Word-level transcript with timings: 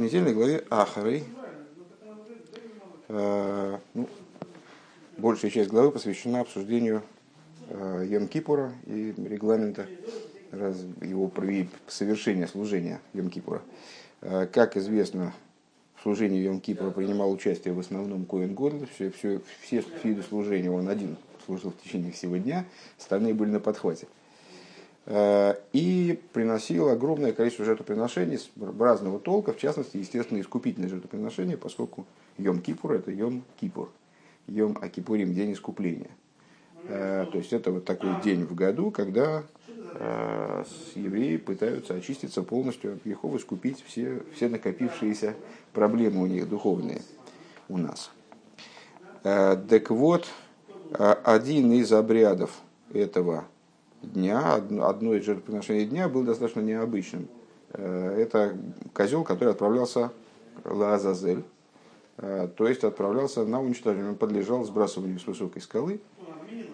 недельной 0.00 0.34
главе 0.34 0.64
Ахарей 0.70 1.24
э, 3.08 3.78
ну, 3.94 4.08
большая 5.18 5.50
часть 5.50 5.70
главы 5.70 5.92
посвящена 5.92 6.40
обсуждению 6.40 7.02
э, 7.68 8.06
Йом-Кипура 8.06 8.72
и 8.86 9.14
регламента 9.18 9.86
раз, 10.50 10.78
его 11.02 11.30
совершения 11.86 12.46
служения 12.46 13.00
Йом-Кипура. 13.14 13.60
Э, 14.22 14.46
как 14.50 14.76
известно, 14.76 15.34
в 15.96 16.02
служении 16.02 16.42
Йом-Кипура 16.48 16.90
принимал 16.90 17.30
участие 17.30 17.74
в 17.74 17.78
основном 17.78 18.24
Коэн 18.24 18.54
Годль, 18.54 18.88
все, 18.94 19.10
все, 19.10 19.40
все 19.62 19.84
виды 20.02 20.22
служения 20.22 20.70
он 20.70 20.88
один 20.88 21.16
служил 21.44 21.72
в 21.72 21.82
течение 21.82 22.12
всего 22.12 22.36
дня, 22.38 22.64
остальные 22.98 23.34
были 23.34 23.50
на 23.50 23.60
подхвате. 23.60 24.06
Э, 24.06 24.19
и 25.12 26.20
приносил 26.32 26.88
огромное 26.88 27.32
количество 27.32 27.64
жертвоприношений 27.64 28.38
разного 28.78 29.18
толка, 29.18 29.52
в 29.52 29.58
частности, 29.58 29.96
естественно, 29.96 30.40
искупительные 30.40 30.88
жертвоприношения, 30.88 31.56
поскольку 31.56 32.06
Йом 32.38 32.60
Кипур– 32.60 32.92
это 32.94 33.10
Йом 33.10 33.42
Кипур, 33.60 33.90
Йом 34.46 34.78
Акипурим– 34.80 35.34
день 35.34 35.52
искупления. 35.52 36.10
Э, 36.84 37.26
то 37.30 37.38
есть 37.38 37.52
это 37.52 37.72
вот 37.72 37.84
такой 37.84 38.20
день 38.22 38.44
в 38.44 38.54
году, 38.54 38.92
когда 38.92 39.42
э, 39.68 40.64
евреи 40.94 41.38
пытаются 41.38 41.94
очиститься 41.94 42.42
полностью 42.42 42.94
от 42.94 43.04
грехов, 43.04 43.34
искупить 43.34 43.82
все, 43.84 44.22
все 44.36 44.48
накопившиеся 44.48 45.34
проблемы 45.72 46.22
у 46.22 46.26
них 46.26 46.48
духовные 46.48 47.02
у 47.68 47.78
нас. 47.78 48.12
Так 49.22 49.90
вот, 49.90 50.26
один 50.92 51.72
из 51.72 51.92
обрядов 51.92 52.58
этого 52.94 53.44
дня, 54.02 54.54
одно 54.54 55.14
из 55.14 55.24
жертвоприношений 55.24 55.86
дня 55.86 56.08
был 56.08 56.22
достаточно 56.22 56.60
необычным. 56.60 57.28
Э, 57.72 58.16
это 58.18 58.56
козел, 58.92 59.24
который 59.24 59.50
отправлялся 59.50 60.10
Лазазель, 60.64 61.44
э, 62.18 62.48
то 62.56 62.66
есть 62.66 62.84
отправлялся 62.84 63.44
на 63.44 63.60
уничтожение, 63.60 64.10
он 64.10 64.16
подлежал 64.16 64.64
сбрасыванию 64.64 65.20
с 65.20 65.26
высокой 65.26 65.62
скалы. 65.62 66.00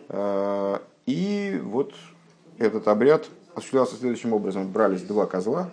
Э, 0.09 0.79
и 1.07 1.61
вот 1.63 1.93
этот 2.59 2.89
обряд 2.89 3.29
осуществлялся 3.55 3.97
следующим 3.97 4.33
образом. 4.33 4.71
Брались 4.71 5.03
два 5.03 5.27
козла, 5.27 5.71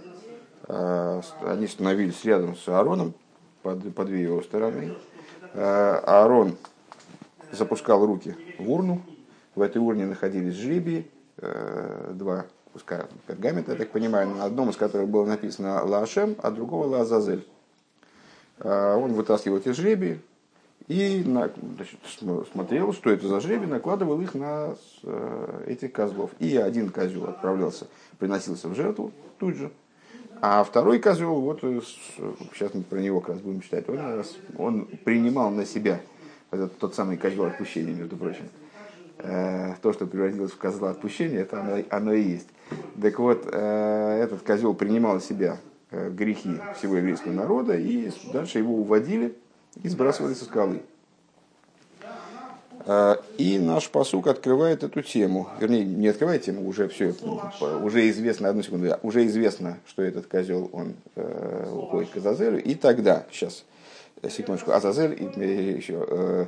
они 0.68 1.68
становились 1.68 2.24
рядом 2.24 2.56
с 2.56 2.68
Аароном, 2.70 3.14
под, 3.64 3.94
по 3.96 4.06
две 4.06 4.22
его 4.22 4.42
стороны. 4.42 4.96
Аарон 5.54 6.56
запускал 7.52 8.06
руки 8.06 8.36
в 8.60 8.72
урну, 8.72 9.02
в 9.56 9.62
этой 9.62 9.80
урне 9.80 10.06
находились 10.06 10.56
жребии, 10.56 11.10
два 12.12 12.46
куска 12.74 13.08
пергамента, 13.28 13.72
я 13.72 13.78
так 13.78 13.92
понимаю, 13.92 14.30
на 14.30 14.46
одном 14.46 14.70
из 14.70 14.76
которых 14.76 15.08
было 15.08 15.26
написано 15.26 15.84
Лашем, 15.86 16.36
а 16.42 16.52
другого 16.52 16.88
Лазазель. 16.88 17.46
Э, 18.60 18.96
он 18.96 19.14
вытаскивал 19.14 19.58
эти 19.58 19.70
жребии 19.70 20.20
и 20.88 21.24
значит, 21.24 22.00
смотрел, 22.52 22.92
что 22.94 23.12
это 23.12 23.28
за 23.28 23.40
жребий, 23.40 23.68
накладывал 23.68 24.20
их 24.22 24.34
на 24.34 24.76
э, 25.04 25.64
этих 25.68 25.94
козлов. 25.94 26.32
И 26.40 26.58
один 26.58 26.90
козел 26.90 27.26
отправлялся, 27.26 27.88
приносился 28.18 28.68
в 28.68 28.76
жертву 28.76 29.12
тут 29.40 29.56
же, 29.56 29.72
а 30.42 30.64
второй 30.64 31.00
козел, 31.00 31.36
вот 31.36 31.62
сейчас 31.62 32.74
мы 32.74 32.82
про 32.82 32.98
него 32.98 33.22
как 33.22 33.36
раз 33.36 33.40
будем 33.40 33.62
читать, 33.62 33.88
он, 33.88 34.26
он 34.58 34.86
принимал 35.06 35.52
на 35.52 35.66
себя 35.66 36.02
этот 36.52 36.78
тот 36.80 36.96
самый 36.96 37.18
козел 37.18 37.46
отпущения, 37.46 37.94
между 37.94 38.18
прочим. 38.18 38.50
Э, 39.20 39.76
то, 39.82 39.94
что 39.94 40.06
превратилось 40.08 40.52
в 40.52 40.58
козла 40.58 40.90
отпущения, 40.90 41.42
это 41.42 41.62
оно, 41.62 41.84
оно 41.90 42.14
и 42.14 42.22
есть. 42.22 42.48
Так 43.02 43.20
вот, 43.20 43.48
э, 43.52 44.20
этот 44.24 44.42
козел 44.42 44.74
принимал 44.74 45.20
в 45.20 45.24
себя 45.24 45.58
э, 45.92 46.10
грехи 46.10 46.58
всего 46.78 46.98
еврейского 46.98 47.32
народа, 47.32 47.78
и 47.78 48.12
дальше 48.34 48.58
его 48.58 48.76
уводили 48.76 49.36
и 49.82 49.88
сбрасывали 49.88 50.34
со 50.34 50.46
скалы. 50.46 50.82
И 53.38 53.60
наш 53.60 53.90
посук 53.90 54.28
открывает 54.28 54.84
эту 54.84 55.02
тему, 55.04 55.48
вернее, 55.58 55.86
не 55.86 56.10
открывает 56.10 56.42
тему, 56.42 56.68
уже 56.68 56.90
все, 56.90 57.16
уже 57.82 58.10
известно, 58.10 58.50
одну 58.50 58.62
секунду, 58.62 58.94
уже 59.04 59.26
известно, 59.26 59.78
что 59.86 60.02
этот 60.02 60.26
козел, 60.26 60.70
он 60.74 60.96
уходит 61.16 62.10
к 62.10 62.18
Азазелю, 62.18 62.62
и 62.62 62.76
тогда, 62.76 63.26
сейчас, 63.32 63.64
секундочку, 64.30 64.72
Азазель, 64.72 65.14
и 65.18 65.76
еще, 65.78 66.06
Э, 66.10 66.46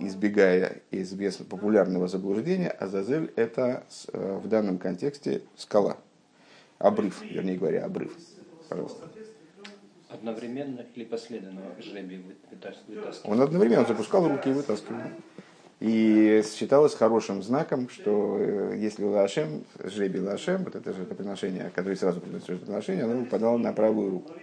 избегая 0.00 0.82
известно 0.90 1.44
популярного 1.44 2.08
заблуждения, 2.08 2.70
Азазель 2.70 3.32
это 3.36 3.84
э, 4.12 4.40
в 4.42 4.48
данном 4.48 4.78
контексте 4.78 5.42
скала, 5.56 5.96
обрыв, 6.78 7.22
вернее 7.22 7.56
говоря, 7.56 7.84
обрыв. 7.84 8.12
Пожалуйста. 8.68 9.08
Одновременно 10.08 10.84
или 10.94 11.04
последовательно 11.04 11.62
жребий 11.80 12.24
вытаскивал? 12.50 13.32
Он 13.32 13.40
одновременно 13.40 13.86
запускал 13.86 14.28
руки 14.28 14.50
и 14.50 14.52
вытаскивал. 14.52 15.00
И 15.78 16.44
считалось 16.44 16.94
хорошим 16.94 17.42
знаком, 17.42 17.88
что 17.88 18.36
э, 18.38 18.76
если 18.76 19.04
Лашем, 19.04 19.64
жребий 19.82 20.20
Лашем, 20.20 20.64
вот 20.64 20.74
это 20.74 20.92
же 20.92 21.04
это 21.04 21.14
приношение, 21.14 21.70
которое 21.74 21.96
сразу 21.96 22.20
приносит 22.20 22.60
приношение, 22.60 23.04
оно 23.04 23.16
выпадало 23.20 23.56
на 23.56 23.72
правую 23.72 24.10
руку 24.10 24.34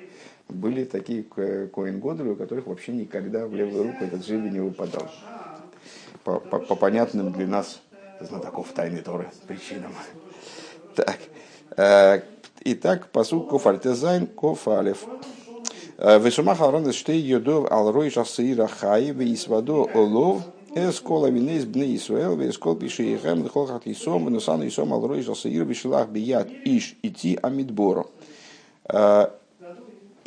были 0.49 0.85
такие 0.85 1.23
коин 1.23 2.01
у 2.03 2.35
которых 2.35 2.67
вообще 2.67 2.93
никогда 2.93 3.45
в 3.45 3.53
левую 3.53 3.83
руку 3.83 4.03
этот 4.03 4.25
жребий 4.25 4.49
не 4.49 4.59
выпадал. 4.59 5.09
По, 6.23 6.39
по, 6.39 6.59
по 6.59 6.75
понятным 6.75 7.31
для 7.31 7.47
нас 7.47 7.81
знатоков 8.19 8.71
тайны 8.73 9.01
Торы 9.01 9.29
причинам. 9.47 9.93
Так. 10.95 11.19
Э, 11.77 12.21
итак, 12.61 13.11
посуд 13.11 13.49
кофальтезайн 13.49 14.27
кофалев. 14.27 15.05
Э, 15.97 16.19
Вешумах 16.19 16.61
Арон 16.61 16.91
штей 16.91 17.19
йодов 17.21 17.71
ал 17.71 17.91
рой 17.91 18.09
шасыира 18.09 18.67
хай 18.67 19.11
вейсвадо 19.11 19.89
олов 19.93 20.43
эскола 20.75 21.27
винейс 21.27 21.65
бны 21.65 21.95
Исраэл 21.95 22.35
вейскол 22.35 22.75
пиши 22.75 23.15
ихем 23.15 23.43
дхол 23.43 23.67
хат 23.67 23.85
исом 23.85 24.25
венусан 24.25 24.67
исом 24.67 24.93
ал 24.93 25.07
рой 25.07 25.23
шасыира 25.23 25.63
вишилах 25.63 26.09
бият 26.09 26.49
иш 26.65 26.95
ити 27.01 27.39
амидборо. 27.41 28.05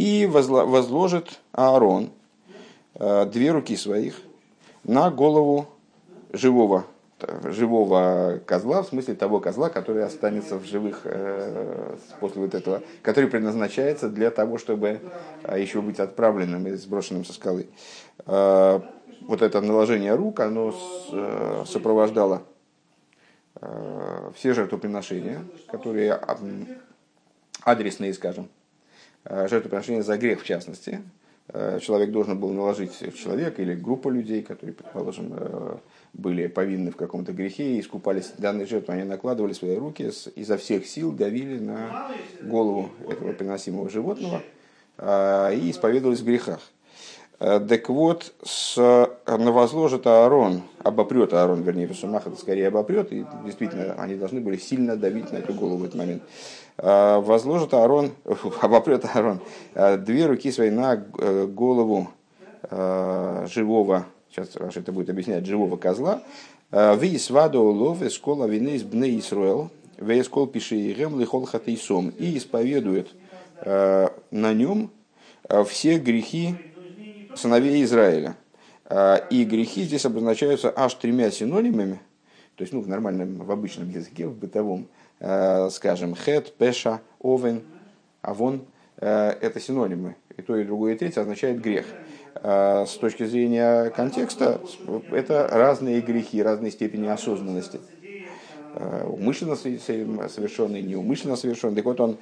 И 0.00 0.24
возложит 0.24 1.40
Аарон 1.52 2.08
э, 2.94 3.26
две 3.26 3.50
руки 3.50 3.76
своих 3.76 4.18
на 4.82 5.10
голову 5.10 5.66
живого, 6.32 6.86
живого 7.44 8.40
козла, 8.46 8.82
в 8.82 8.86
смысле 8.86 9.14
того 9.14 9.40
козла, 9.40 9.68
который 9.68 10.02
останется 10.02 10.56
в 10.56 10.64
живых 10.64 11.02
э, 11.04 11.96
после 12.18 12.40
вот 12.40 12.54
этого, 12.54 12.82
который 13.02 13.28
предназначается 13.28 14.08
для 14.08 14.30
того, 14.30 14.56
чтобы 14.56 15.02
э, 15.42 15.60
еще 15.60 15.82
быть 15.82 16.00
отправленным 16.00 16.66
и 16.66 16.70
сброшенным 16.76 17.26
со 17.26 17.34
скалы. 17.34 17.68
Вот 18.24 19.42
это 19.42 19.60
наложение 19.60 20.14
рук, 20.14 20.40
оно 20.40 20.74
сопровождало 21.66 22.40
все 24.34 24.54
жертвоприношения, 24.54 25.44
которые 25.70 26.18
адресные, 27.62 28.14
скажем, 28.14 28.48
жертвоприношение 29.24 30.02
за 30.02 30.16
грех 30.16 30.42
в 30.42 30.44
частности. 30.44 31.02
Э, 31.52 31.78
человек 31.80 32.10
должен 32.10 32.38
был 32.38 32.50
наложить 32.50 32.92
человека 33.16 33.62
или 33.62 33.74
группа 33.74 34.08
людей, 34.08 34.42
которые, 34.42 34.74
предположим, 34.74 35.32
э, 35.32 35.76
были 36.12 36.46
повинны 36.46 36.90
в 36.90 36.96
каком-то 36.96 37.32
грехе 37.32 37.76
и 37.76 37.80
искупались 37.80 38.32
данной 38.38 38.66
жертвы, 38.66 38.94
они 38.94 39.04
накладывали 39.04 39.52
свои 39.52 39.76
руки 39.76 40.10
изо 40.36 40.56
всех 40.56 40.86
сил, 40.86 41.12
давили 41.12 41.58
на 41.58 42.12
голову 42.42 42.90
этого 43.08 43.32
приносимого 43.32 43.88
животного 43.88 44.42
и 44.98 45.70
исповедовались 45.70 46.20
в 46.20 46.26
грехах. 46.26 46.60
Так 47.40 47.88
вот, 47.88 48.34
с, 48.44 49.08
возложит 49.26 50.06
Аарон, 50.06 50.60
обопрет 50.82 51.32
Аарон, 51.32 51.62
вернее, 51.62 51.86
Русумах 51.86 52.26
это 52.26 52.36
скорее 52.36 52.68
обопрет, 52.68 53.10
и 53.12 53.24
действительно 53.46 53.94
они 53.94 54.16
должны 54.16 54.42
были 54.42 54.58
сильно 54.58 54.94
давить 54.94 55.32
на 55.32 55.38
эту 55.38 55.54
голову 55.54 55.78
в 55.78 55.84
этот 55.84 55.94
момент. 55.94 56.22
Э, 56.82 57.18
возложит 57.18 57.74
Аарон, 57.74 58.10
обопрет 58.60 59.04
Аарон, 59.04 59.40
э, 59.74 59.96
две 59.98 60.26
руки 60.26 60.50
свои 60.52 60.70
на 60.70 60.94
э, 61.18 61.46
голову 61.46 62.10
живого, 63.48 64.04
сейчас 64.30 64.50
это 64.76 64.92
будет 64.92 65.08
объяснять, 65.08 65.46
живого 65.46 65.78
козла, 65.78 66.22
Вис 66.70 67.30
ваду 67.30 67.62
улов 67.62 68.02
из 68.02 68.12
школа 68.12 68.44
вины 68.44 68.76
из 68.76 68.82
бны 68.82 69.18
Исруэл, 69.18 69.70
вейскол 69.96 70.46
пиши 70.46 70.76
ирем 70.76 71.18
лихол 71.18 71.46
хатейсом, 71.46 72.10
и 72.10 72.36
исповедует 72.36 73.08
на 73.64 74.10
нем 74.30 74.90
все 75.64 75.98
грехи 75.98 76.54
сыновей 77.34 77.82
Израиля. 77.84 78.36
И 79.30 79.44
грехи 79.44 79.84
здесь 79.84 80.04
обозначаются 80.04 80.72
аж 80.74 80.94
тремя 80.94 81.30
синонимами, 81.30 82.00
то 82.56 82.62
есть 82.62 82.72
ну, 82.72 82.80
в 82.80 82.88
нормальном, 82.88 83.44
в 83.44 83.50
обычном 83.52 83.88
языке, 83.88 84.26
в 84.26 84.36
бытовом– 84.36 84.88
Э, 85.20 85.68
скажем, 85.70 86.16
хет, 86.16 86.54
пеша, 86.56 87.02
овен, 87.20 87.62
авон, 88.22 88.62
э, 88.96 89.34
это 89.42 89.60
синонимы. 89.60 90.16
И 90.36 90.40
то, 90.40 90.56
и 90.56 90.64
другое, 90.64 90.94
и 90.94 90.98
третье 90.98 91.20
означает 91.20 91.60
грех. 91.60 91.86
С 92.32 92.96
точки 93.00 93.24
зрения 93.24 93.90
контекста, 93.90 94.60
это 95.10 95.48
разные 95.50 96.00
грехи, 96.00 96.40
разные 96.40 96.70
степени 96.70 97.08
осознанности. 97.08 97.80
Умышленно 99.04 99.56
совершенный, 99.56 100.80
неумышленно 100.80 101.34
совершенный. 101.34 101.74
Так 101.74 101.84
вот 101.84 102.00
он 102.00 102.18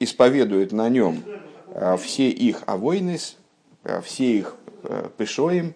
исповедует 0.00 0.72
на 0.72 0.88
нем 0.88 1.22
все 1.98 2.30
их 2.30 2.62
авойнес, 2.66 3.36
все 4.02 4.38
их 4.38 4.56
пешоим, 5.16 5.74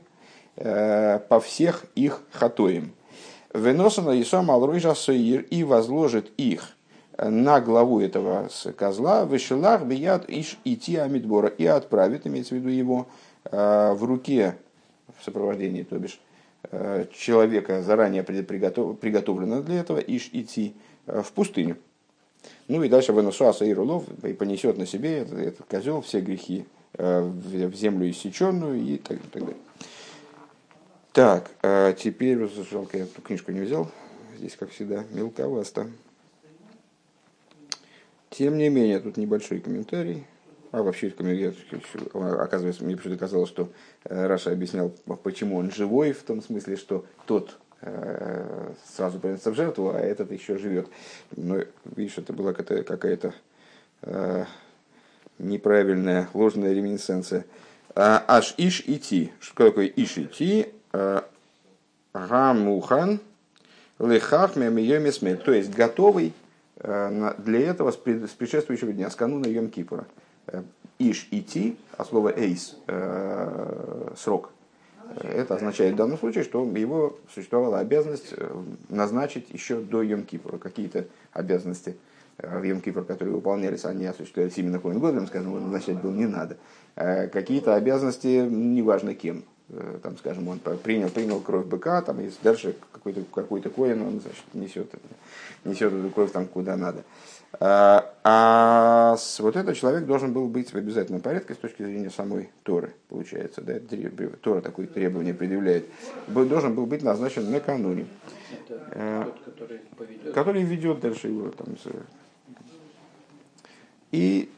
по 0.57 1.41
всех 1.43 1.87
их 1.95 2.23
хатоим. 2.31 2.93
Веносана 3.55 4.21
Исом 4.21 4.51
Алройжа 4.51 4.95
Соир 4.95 5.43
и 5.43 5.65
возложит 5.65 6.31
их 6.37 6.77
на 7.19 7.61
главу 7.61 8.01
этого 8.01 8.51
козла, 8.77 9.25
вышелах 9.25 9.85
бияд 9.85 10.29
иш 10.29 10.59
идти 10.65 10.97
амидбора, 10.97 11.49
и 11.49 11.65
отправит, 11.65 12.27
имеется 12.27 12.55
в 12.55 12.59
виду 12.59 12.69
его, 12.69 13.07
в 13.51 13.99
руке, 14.03 14.57
в 15.19 15.25
сопровождении, 15.25 15.83
то 15.83 15.99
бишь, 15.99 16.21
человека, 17.15 17.83
заранее 17.83 18.23
приготовленного 18.23 19.63
для 19.63 19.81
этого, 19.81 19.99
иш 19.99 20.29
идти 20.33 20.75
в 21.07 21.33
пустыню. 21.33 21.79
Ну 22.69 22.83
и 22.83 22.89
дальше 22.89 23.13
Венесуаса 23.13 23.65
и 23.65 23.73
Рулов 23.73 24.05
и 24.25 24.33
понесет 24.33 24.79
на 24.79 24.87
себе 24.87 25.19
этот, 25.19 25.39
этот 25.39 25.67
козел 25.67 26.01
все 26.01 26.21
грехи 26.21 26.65
в 26.99 27.75
землю 27.75 28.11
иссеченную 28.11 28.81
и 28.81 28.97
так, 28.97 29.19
так 29.33 29.43
далее. 29.43 29.61
Так, 31.13 31.51
а 31.63 31.93
теперь, 31.93 32.39
жалко, 32.71 32.99
я 32.99 33.05
эту 33.05 33.23
книжку 33.23 33.53
не 33.53 33.61
взял. 33.61 33.91
Здесь, 34.39 34.57
как 34.57 34.71
всегда, 34.71 35.05
мелковасто. 35.13 35.89
Тем 38.29 38.59
не 38.59 38.69
менее, 38.69 39.01
тут 39.01 39.17
небольшой 39.17 39.61
комментарий. 39.61 40.27
А 40.73 40.83
вообще, 40.83 41.09
оказывается, 42.13 42.85
мне 42.85 42.97
почему-то 42.99 43.47
что 43.47 43.71
э, 44.05 44.27
Раша 44.27 44.53
объяснял, 44.53 44.91
почему 45.23 45.57
он 45.57 45.71
живой, 45.71 46.13
в 46.13 46.23
том 46.23 46.43
смысле, 46.43 46.77
что 46.77 47.07
тот 47.25 47.51
э, 47.51 47.66
сразу 48.95 49.21
приносится 49.21 49.51
в 49.51 49.55
жертву, 49.55 49.91
а 49.95 50.01
этот 50.01 50.33
еще 50.33 50.59
живет. 50.59 50.89
Но, 51.37 51.59
видишь, 51.95 52.19
это 52.19 52.33
была 52.33 52.53
какая-то 52.53 53.35
э, 54.03 54.45
неправильная, 55.39 56.29
ложная 56.35 56.73
реминесценция. 56.73 57.45
А, 57.95 58.25
аж 58.27 58.55
иш 58.57 58.83
идти. 58.87 59.33
Что 59.41 59.69
такое 59.69 59.87
иш 59.87 60.19
идти? 60.19 60.73
Гамухан 62.13 63.21
лехах 63.99 64.57
мемиемисмель. 64.57 65.39
То 65.39 65.53
есть 65.53 65.73
готовый 65.75 66.33
э, 66.79 67.35
для 67.39 67.61
этого 67.61 67.91
с 67.91 67.97
предшествующего 67.97 68.93
дня, 68.93 69.11
с 69.11 69.17
кануна 69.17 69.47
Йом 69.47 69.71
Кипура. 69.71 70.07
Э, 70.47 70.63
иш 70.99 71.29
идти, 71.31 71.77
а 71.97 72.05
слово 72.05 72.33
эйс 72.37 72.77
э, 72.87 74.13
срок. 74.17 74.51
Это 75.23 75.55
означает 75.55 75.95
в 75.95 75.97
данном 75.97 76.19
случае, 76.19 76.45
что 76.45 76.65
его 76.65 77.19
существовала 77.33 77.79
обязанность 77.79 78.35
назначить 78.89 79.51
еще 79.51 79.81
до 79.81 80.03
Йом 80.03 80.25
Кипура 80.25 80.59
какие-то 80.59 81.07
обязанности 81.33 81.97
в 82.39 82.63
Йом 82.63 82.81
которые 82.81 83.35
выполнялись, 83.35 83.87
они 83.87 84.05
осуществлялись 84.05 84.59
именно 84.59 84.79
Коин 84.79 84.99
Годом, 84.99 85.27
скажем, 85.27 85.49
его 85.49 85.61
назначать 85.61 86.01
было 86.03 86.13
не 86.13 86.27
надо. 86.27 86.59
Какие-то 86.95 87.75
обязанности, 87.75 88.47
неважно 88.47 89.15
кем, 89.15 89.45
Э, 89.69 89.99
там, 90.01 90.17
скажем, 90.17 90.47
он 90.47 90.61
принял, 90.61 91.09
принял 91.09 91.41
кровь 91.41 91.67
быка, 91.67 92.01
там, 92.03 92.21
и 92.21 92.31
дальше 92.43 92.77
какой-то 92.93 93.23
какой 93.35 93.61
коин 93.61 94.01
он 94.03 94.21
значит, 94.21 94.45
несет, 94.55 94.93
несет 95.65 95.93
эту 95.93 96.09
кровь 96.11 96.31
там 96.31 96.47
куда 96.47 96.77
надо. 96.77 97.03
А, 97.59 98.13
а 98.23 99.17
вот 99.39 99.57
этот 99.57 99.77
человек 99.77 100.05
должен 100.05 100.33
был 100.33 100.49
быть 100.49 100.73
в 100.73 100.77
обязательном 100.77 101.21
порядке 101.21 101.55
с 101.55 101.57
точки 101.57 101.83
зрения 101.83 102.11
самой 102.11 102.51
Торы, 102.63 102.95
получается. 103.09 103.63
Да? 103.63 103.75
Тора 104.43 104.61
такое 104.61 104.87
требование 104.87 105.33
предъявляет. 105.33 105.87
Должен 106.27 106.75
был 106.75 106.87
быть 106.87 107.03
назначен 107.03 107.51
накануне. 107.51 108.07
Это 108.53 108.89
а, 108.93 109.25
тот, 109.25 109.41
который 109.45 109.81
поведет. 109.97 110.35
Который 110.35 110.63
ведет 110.63 111.01
дальше 111.01 111.29
его. 111.29 111.51
Там, 111.51 111.67
и 114.13 114.51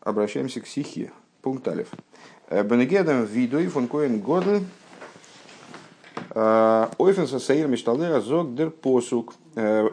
обращаемся 0.00 0.60
к 0.60 0.66
Сихе. 0.66 1.12
Пункт 1.42 1.66
Алиф. 1.68 1.88
Э, 2.48 2.62
Бенегедом 2.62 3.24
виду 3.24 3.58
и 3.58 3.66
фон 3.68 3.88
Коэн 3.88 4.20
Годл 4.20 4.60
э, 6.30 6.88
Ойфенса 6.98 7.38
Саир 7.38 7.68
Мишталера 7.68 8.20
Зог 8.20 8.54
Дер 8.54 8.70
Посук. 8.70 9.34
Э, 9.54 9.88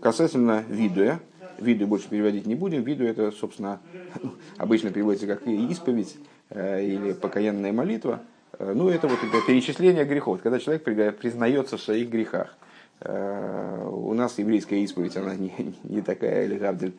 касательно 0.00 0.64
видуя, 0.68 1.20
виду 1.60 1.86
больше 1.86 2.08
переводить 2.08 2.46
не 2.46 2.54
будем, 2.54 2.82
виду 2.82 3.04
это, 3.04 3.30
собственно, 3.32 3.80
обычно 4.56 4.90
переводится 4.90 5.26
как 5.26 5.46
исповедь 5.46 6.16
или 6.50 7.12
покаянная 7.12 7.72
молитва. 7.72 8.20
Ну, 8.58 8.88
это 8.88 9.08
вот 9.08 9.18
это 9.18 9.46
перечисление 9.46 10.04
грехов, 10.04 10.40
когда 10.42 10.58
человек 10.60 10.84
признается 10.84 11.76
в 11.76 11.82
своих 11.82 12.08
грехах. 12.08 12.56
У 13.00 14.14
нас 14.14 14.38
еврейская 14.38 14.82
исповедь, 14.84 15.16
она 15.16 15.34
не, 15.34 15.52
не 15.82 16.02
такая, 16.02 16.44
или 16.44 16.92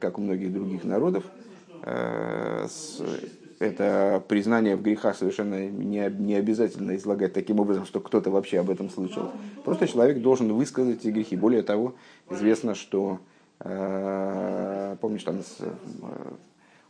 как 0.00 0.18
у 0.18 0.20
многих 0.20 0.52
других 0.52 0.84
народов 0.84 1.24
это 3.58 4.22
признание 4.28 4.76
в 4.76 4.82
грехах 4.82 5.16
совершенно 5.16 5.68
не, 5.68 6.10
не 6.10 6.34
обязательно 6.34 6.96
излагать 6.96 7.32
таким 7.32 7.60
образом, 7.60 7.86
что 7.86 8.00
кто-то 8.00 8.30
вообще 8.30 8.60
об 8.60 8.70
этом 8.70 8.90
слышал. 8.90 9.30
Просто 9.64 9.88
человек 9.88 10.20
должен 10.20 10.52
высказать 10.52 11.00
эти 11.00 11.08
грехи. 11.08 11.36
Более 11.36 11.62
того, 11.62 11.94
известно, 12.30 12.74
что, 12.74 13.18
э, 13.18 13.35
помнишь, 13.58 15.24
там 15.24 15.40
с 15.40 15.56
э, 15.60 15.70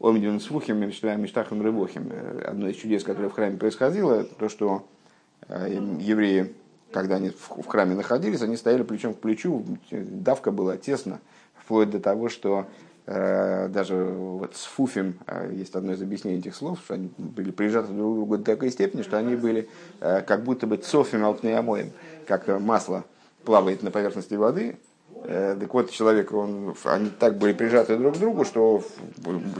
Омидин 0.00 0.40
с 0.40 0.46
Фухим, 0.46 0.78
Миштахом 0.78 1.62
Рыбохим, 1.62 2.08
э, 2.10 2.42
одно 2.46 2.68
из 2.68 2.76
чудес, 2.76 3.04
которое 3.04 3.28
в 3.28 3.34
храме 3.34 3.56
происходило, 3.56 4.24
то, 4.24 4.48
что 4.48 4.86
э, 5.48 5.78
евреи, 6.00 6.54
когда 6.92 7.16
они 7.16 7.30
в, 7.30 7.66
храме 7.66 7.94
находились, 7.94 8.42
они 8.42 8.56
стояли 8.56 8.82
плечом 8.82 9.14
к 9.14 9.18
плечу, 9.18 9.64
давка 9.90 10.50
была 10.50 10.76
тесно, 10.76 11.20
вплоть 11.54 11.90
до 11.90 12.00
того, 12.00 12.28
что 12.28 12.66
Э, 13.06 13.68
даже 13.68 13.94
вот 13.94 14.56
с 14.56 14.64
Фуфим 14.64 15.14
э, 15.28 15.52
есть 15.54 15.76
одно 15.76 15.92
из 15.92 16.02
объяснений 16.02 16.40
этих 16.40 16.56
слов, 16.56 16.80
что 16.84 16.94
они 16.94 17.12
были 17.16 17.52
прижаты 17.52 17.92
друг 17.92 18.12
к 18.12 18.16
другу 18.16 18.38
до 18.38 18.44
такой 18.44 18.70
степени, 18.70 19.02
что 19.02 19.16
они 19.16 19.36
были 19.36 19.68
э, 20.00 20.22
как 20.22 20.42
будто 20.42 20.66
бы 20.66 20.76
цофим 20.76 21.24
алпнеямоем, 21.24 21.92
как 22.26 22.48
масло 22.60 23.04
плавает 23.44 23.84
на 23.84 23.92
поверхности 23.92 24.34
воды. 24.34 24.76
Так 25.26 25.74
вот, 25.74 25.90
человек, 25.90 26.32
он, 26.32 26.76
они 26.84 27.10
так 27.10 27.36
были 27.36 27.52
прижаты 27.52 27.96
друг 27.96 28.14
к 28.14 28.18
другу, 28.18 28.44
что 28.44 28.84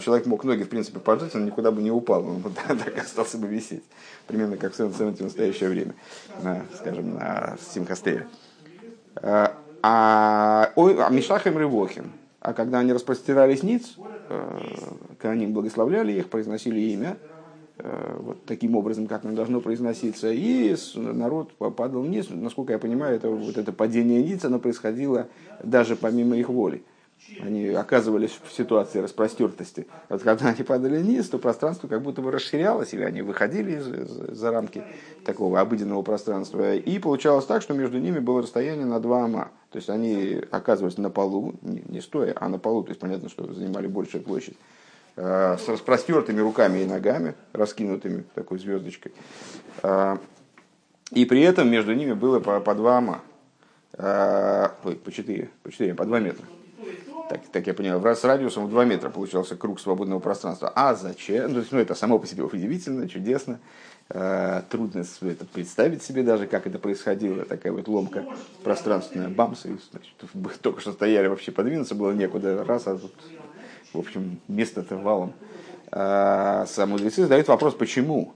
человек 0.00 0.26
мог 0.26 0.44
ноги, 0.44 0.62
в 0.62 0.68
принципе, 0.68 1.00
поджать, 1.00 1.34
он 1.34 1.44
никуда 1.44 1.72
бы 1.72 1.82
не 1.82 1.90
упал, 1.90 2.24
он 2.24 2.42
так 2.68 2.98
остался 2.98 3.36
бы 3.36 3.48
висеть. 3.48 3.82
Примерно 4.28 4.56
как 4.56 4.74
в 4.74 4.78
в 4.78 5.20
настоящее 5.20 5.68
время, 5.68 5.94
на, 6.40 6.62
скажем, 6.76 7.14
на 7.14 7.56
Симхастере. 7.72 8.28
А, 9.16 9.56
а 9.82 10.72
Мишлахем 11.10 11.58
Рывохим, 11.58 12.12
а 12.40 12.52
когда 12.52 12.78
они 12.78 12.92
распростирались 12.92 13.64
ниц, 13.64 13.96
э, 14.28 14.58
когда 15.18 15.32
они 15.32 15.48
благословляли 15.48 16.12
их, 16.12 16.28
произносили 16.28 16.78
имя, 16.78 17.16
э, 17.20 17.35
вот 17.78 18.44
таким 18.46 18.76
образом, 18.76 19.06
как 19.06 19.24
оно 19.24 19.34
должно 19.34 19.60
произноситься, 19.60 20.30
и 20.32 20.74
народ 20.94 21.52
падал 21.54 22.02
вниз. 22.02 22.28
Насколько 22.30 22.72
я 22.72 22.78
понимаю, 22.78 23.16
это, 23.16 23.28
вот 23.28 23.58
это 23.58 23.72
падение 23.72 24.22
ниц, 24.22 24.44
оно 24.44 24.58
происходило 24.58 25.28
даже 25.62 25.96
помимо 25.96 26.36
их 26.36 26.48
воли 26.48 26.82
они 27.40 27.68
оказывались 27.68 28.38
в 28.44 28.52
ситуации 28.52 29.00
распростертости. 29.00 29.86
Вот 30.08 30.22
когда 30.22 30.48
они 30.50 30.62
падали 30.62 30.98
вниз, 30.98 31.28
то 31.28 31.38
пространство 31.38 31.88
как 31.88 32.02
будто 32.02 32.22
бы 32.22 32.30
расширялось, 32.30 32.94
или 32.94 33.02
они 33.02 33.22
выходили 33.22 33.80
за 33.80 34.50
рамки 34.50 34.84
такого 35.24 35.60
обыденного 35.60 36.02
пространства. 36.02 36.74
И 36.74 36.98
получалось 36.98 37.46
так, 37.46 37.62
что 37.62 37.74
между 37.74 37.98
ними 37.98 38.20
было 38.20 38.42
расстояние 38.42 38.86
на 38.86 39.00
два 39.00 39.24
ама. 39.24 39.50
То 39.70 39.76
есть 39.76 39.90
они 39.90 40.40
оказывались 40.50 40.98
на 40.98 41.10
полу, 41.10 41.54
не, 41.62 42.00
стоя, 42.00 42.32
а 42.36 42.48
на 42.48 42.58
полу, 42.58 42.82
то 42.84 42.90
есть 42.90 43.00
понятно, 43.00 43.28
что 43.28 43.52
занимали 43.52 43.88
большую 43.88 44.22
площадь, 44.22 44.54
э, 44.54 44.56
с 45.16 45.68
распростертыми 45.68 46.40
руками 46.40 46.80
и 46.80 46.84
ногами, 46.84 47.34
раскинутыми 47.52 48.24
такой 48.34 48.58
звездочкой. 48.58 49.12
Э, 49.82 50.16
и 51.12 51.24
при 51.24 51.40
этом 51.40 51.70
между 51.70 51.94
ними 51.94 52.12
было 52.12 52.40
по, 52.40 52.60
по 52.60 52.74
два 52.74 52.98
ама. 52.98 53.20
Э, 53.94 54.68
ой, 54.84 54.96
по 54.96 55.10
четыре, 55.10 55.50
по 55.62 55.72
четыре, 55.72 55.94
по 55.94 56.04
два 56.04 56.20
метра 56.20 56.44
так, 57.28 57.40
так 57.52 57.66
я 57.66 57.74
понимаю, 57.74 58.16
с 58.16 58.24
радиусом 58.24 58.66
в 58.66 58.70
2 58.70 58.84
метра 58.84 59.10
получался 59.10 59.56
круг 59.56 59.80
свободного 59.80 60.20
пространства. 60.20 60.72
А 60.74 60.94
зачем? 60.94 61.52
Ну, 61.52 61.64
ну 61.70 61.78
это 61.78 61.94
само 61.94 62.18
по 62.18 62.26
себе 62.26 62.44
удивительно, 62.44 63.08
чудесно. 63.08 63.58
Э, 64.08 64.62
трудно 64.70 65.04
это 65.22 65.44
представить 65.44 66.02
себе 66.02 66.22
даже, 66.22 66.46
как 66.46 66.66
это 66.66 66.78
происходило. 66.78 67.44
Такая 67.44 67.72
вот 67.72 67.88
ломка 67.88 68.24
пространственная, 68.62 69.28
бамс. 69.28 69.66
И, 69.66 69.76
значит, 69.90 70.60
только 70.62 70.80
что 70.80 70.92
стояли, 70.92 71.26
вообще 71.26 71.52
подвинуться 71.52 71.94
было 71.94 72.12
некуда. 72.12 72.64
Раз, 72.64 72.86
а 72.86 72.96
тут, 72.96 73.12
в 73.92 73.98
общем, 73.98 74.40
место-то 74.48 74.96
валом. 74.96 75.32
А 75.92 76.66
мудрецы 76.86 77.22
задают 77.22 77.48
вопрос, 77.48 77.74
почему? 77.74 78.34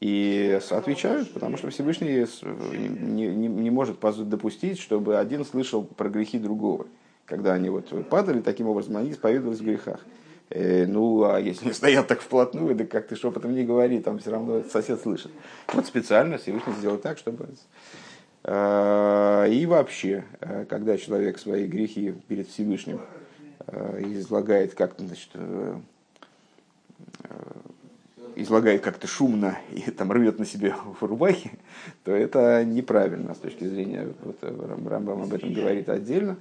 И 0.00 0.58
отвечают, 0.70 1.32
потому 1.32 1.56
что 1.56 1.70
Всевышний 1.70 2.26
не, 2.72 3.26
не, 3.26 3.48
не 3.48 3.70
может 3.70 3.98
допустить, 4.00 4.78
чтобы 4.78 5.18
один 5.18 5.44
слышал 5.44 5.82
про 5.84 6.08
грехи 6.08 6.38
другого 6.38 6.86
когда 7.28 7.52
они 7.52 7.68
вот 7.68 8.08
падали, 8.08 8.40
таким 8.40 8.68
образом 8.68 8.96
они 8.96 9.12
исповедовались 9.12 9.60
в 9.60 9.64
грехах. 9.64 10.00
Э, 10.50 10.86
ну, 10.86 11.24
а 11.24 11.38
если 11.38 11.70
стоят 11.72 12.06
так 12.08 12.20
вплотную, 12.20 12.74
да 12.74 12.86
как 12.86 13.06
ты 13.06 13.16
шепотом 13.16 13.54
не 13.54 13.64
говори, 13.64 14.00
там 14.00 14.18
все 14.18 14.30
равно 14.30 14.62
сосед 14.64 15.00
слышит. 15.00 15.30
Вот 15.72 15.86
специально 15.86 16.38
Всевышний 16.38 16.72
сделал 16.78 16.96
так, 16.96 17.18
чтобы... 17.18 17.46
Э, 18.44 19.46
и 19.50 19.66
вообще, 19.66 20.24
э, 20.40 20.64
когда 20.68 20.96
человек 20.96 21.38
свои 21.38 21.66
грехи 21.66 22.14
перед 22.28 22.48
Всевышним 22.48 23.00
излагает 23.98 24.74
как 24.74 24.94
значит, 24.98 25.30
излагает 28.36 28.82
как-то 28.82 29.06
шумно 29.06 29.58
и 29.72 29.90
там 29.90 30.12
рвет 30.12 30.38
на 30.38 30.46
себе 30.46 30.74
в 31.00 31.04
рубахе, 31.04 31.52
то 32.04 32.12
это 32.12 32.64
неправильно 32.64 33.34
с 33.34 33.38
точки 33.38 33.64
зрения, 33.64 34.08
вот 34.22 34.38
Рамбам 34.42 35.22
об 35.22 35.34
этом 35.34 35.52
говорит 35.52 35.88
отдельно. 35.88 36.36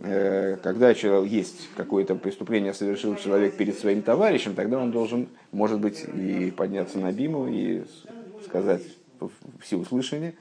Когда 0.00 0.94
человек, 0.94 1.30
есть 1.30 1.68
какое-то 1.76 2.16
преступление 2.16 2.74
совершил 2.74 3.14
человек 3.16 3.56
перед 3.56 3.78
своим 3.78 4.02
товарищем, 4.02 4.54
тогда 4.54 4.78
он 4.78 4.90
должен, 4.90 5.28
может 5.52 5.78
быть, 5.78 6.04
и 6.12 6.50
подняться 6.50 6.98
на 6.98 7.12
биму 7.12 7.46
и 7.46 7.84
сказать 8.44 8.82
всеуслышание, 9.60 10.34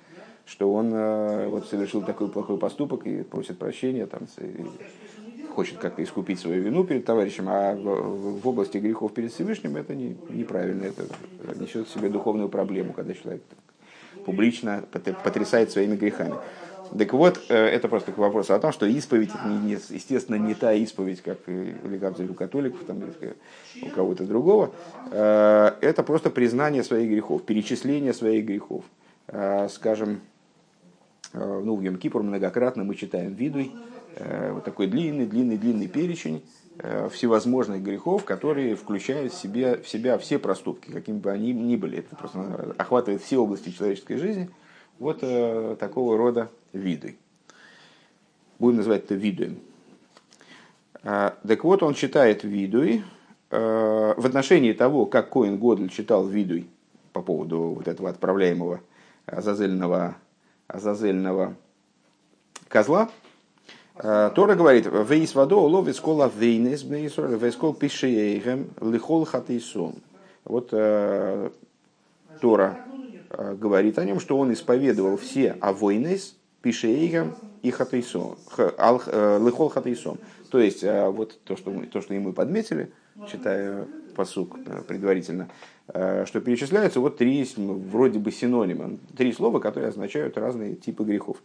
что 0.45 0.73
он 0.73 0.91
э, 0.93 1.47
вот, 1.47 1.67
совершил 1.67 2.01
такой 2.01 2.27
плохой 2.29 2.57
поступок 2.57 3.05
и 3.05 3.21
просит 3.21 3.59
прощения, 3.59 4.07
там, 4.07 4.21
хочет 5.51 5.77
как-то 5.77 6.03
искупить 6.03 6.39
свою 6.39 6.61
вину 6.63 6.83
перед 6.83 7.05
товарищем, 7.05 7.45
а 7.47 7.75
в, 7.75 8.47
области 8.47 8.77
грехов 8.77 9.13
перед 9.13 9.31
Всевышним 9.31 9.75
это 9.75 9.95
не, 9.95 10.17
неправильно, 10.29 10.85
это 10.85 11.05
несет 11.59 11.87
в 11.87 11.93
себе 11.93 12.09
духовную 12.09 12.49
проблему, 12.49 12.93
когда 12.93 13.13
человек 13.13 13.43
публично 14.25 14.83
потрясает 15.23 15.71
своими 15.71 15.95
грехами. 15.95 16.35
Так 16.97 17.13
вот, 17.13 17.39
э, 17.49 17.55
это 17.55 17.87
просто 17.87 18.11
к 18.11 18.17
вопросу 18.17 18.53
о 18.53 18.59
том, 18.59 18.71
что 18.71 18.85
исповедь, 18.85 19.31
не, 19.45 19.77
естественно, 19.89 20.35
не 20.35 20.53
та 20.53 20.73
исповедь, 20.73 21.21
как 21.21 21.37
или 21.47 22.27
у 22.27 22.33
католиков 22.33 22.83
там, 22.85 23.01
у 23.81 23.89
кого-то 23.89 24.25
другого. 24.25 24.71
Э, 25.11 25.71
это 25.81 26.03
просто 26.03 26.29
признание 26.29 26.83
своих 26.83 27.09
грехов, 27.09 27.43
перечисление 27.43 28.13
своих 28.13 28.45
грехов. 28.45 28.83
Скажем, 29.69 30.19
Э, 30.19 30.30
ну, 31.33 31.75
в 31.75 31.81
Йом-Кипур 31.81 32.23
многократно 32.23 32.83
мы 32.83 32.95
читаем 32.95 33.33
видуй, 33.33 33.71
э, 34.15 34.51
вот 34.51 34.63
такой 34.63 34.87
длинный, 34.87 35.25
длинный, 35.25 35.57
длинный 35.57 35.87
перечень 35.87 36.43
э, 36.79 37.09
всевозможных 37.09 37.81
грехов, 37.81 38.25
которые 38.25 38.75
включают 38.75 39.31
в, 39.33 39.37
себе, 39.37 39.77
в 39.77 39.87
себя 39.87 40.17
все 40.17 40.39
проступки, 40.39 40.91
какими 40.91 41.17
бы 41.17 41.31
они 41.31 41.53
ни 41.53 41.75
были. 41.75 41.99
Это 41.99 42.15
просто 42.15 42.75
охватывает 42.77 43.21
все 43.21 43.37
области 43.37 43.69
человеческой 43.69 44.17
жизни. 44.17 44.49
Вот 44.99 45.21
такого 45.79 46.15
рода 46.15 46.51
виды. 46.73 47.17
Будем 48.59 48.77
называть 48.77 49.05
это 49.05 49.15
видуем. 49.15 49.57
Так 51.01 51.63
вот, 51.63 51.81
он 51.81 51.95
читает 51.95 52.43
видуй 52.43 53.03
в 53.49 54.23
отношении 54.23 54.73
того, 54.73 55.07
как 55.07 55.31
Коин 55.31 55.57
Годль 55.57 55.89
читал 55.89 56.27
видуй 56.27 56.69
по 57.13 57.23
поводу 57.23 57.73
вот 57.77 57.87
этого 57.87 58.11
отправляемого 58.11 58.81
азазельного 59.25 60.17
азазельного 60.71 61.55
козла, 62.67 63.09
э, 63.95 64.31
Тора 64.33 64.55
говорит, 64.55 64.87
«Вейс 64.87 65.35
водо 65.35 65.59
ловит 65.59 65.95
скола 65.95 66.31
вейнес 66.33 66.83
бнеисор, 66.83 67.27
вейскол 67.27 67.73
пишеейгем 67.73 68.69
лихол 68.81 69.25
хатейсон». 69.25 69.95
Вот 70.45 70.69
э, 70.71 71.49
Тора 72.39 72.79
э, 73.29 73.55
говорит 73.55 73.99
о 73.99 74.05
нем, 74.05 74.19
что 74.19 74.37
он 74.37 74.53
исповедовал 74.53 75.17
все 75.17 75.57
авойнес, 75.59 76.35
пишеейгем 76.61 77.35
и 77.61 77.71
хатейсон, 77.71 78.37
лихол 78.57 79.69
хатейсон. 79.69 80.17
То 80.49 80.59
есть, 80.59 80.83
вот 80.83 81.39
то, 81.43 81.55
что 81.55 81.71
мы, 81.71 81.85
то, 81.85 82.01
что 82.01 82.13
и 82.13 82.19
мы 82.19 82.33
подметили, 82.33 82.91
читая 83.31 83.87
посук 84.15 84.57
предварительно, 84.85 85.47
что 85.89 86.39
перечисляются 86.39 86.99
вот 86.99 87.17
три 87.17 87.47
вроде 87.57 88.19
бы 88.19 88.31
синонима, 88.31 88.97
три 89.17 89.33
слова, 89.33 89.59
которые 89.59 89.89
означают 89.89 90.37
разные 90.37 90.75
типы 90.75 91.03
грехов. 91.03 91.37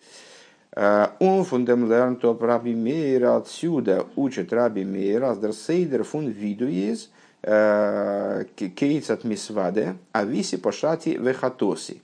Он 1.19 1.45
фундем 1.45 1.91
лерн 1.91 2.17
топ 2.17 2.43
раби 2.43 2.75
мейра 2.75 3.37
отсюда 3.37 4.07
учит 4.15 4.53
раби 4.53 4.85
мейра 4.85 5.35
сейдер 5.53 6.05
фун 6.05 6.29
виду 6.29 6.69
из 6.69 7.11
э, 7.43 8.45
кейц 8.55 9.11
от 9.11 9.25
мисваде 9.25 9.97
ависи 10.15 10.59
пошати 10.59 11.11
вехатоси. 11.19 12.03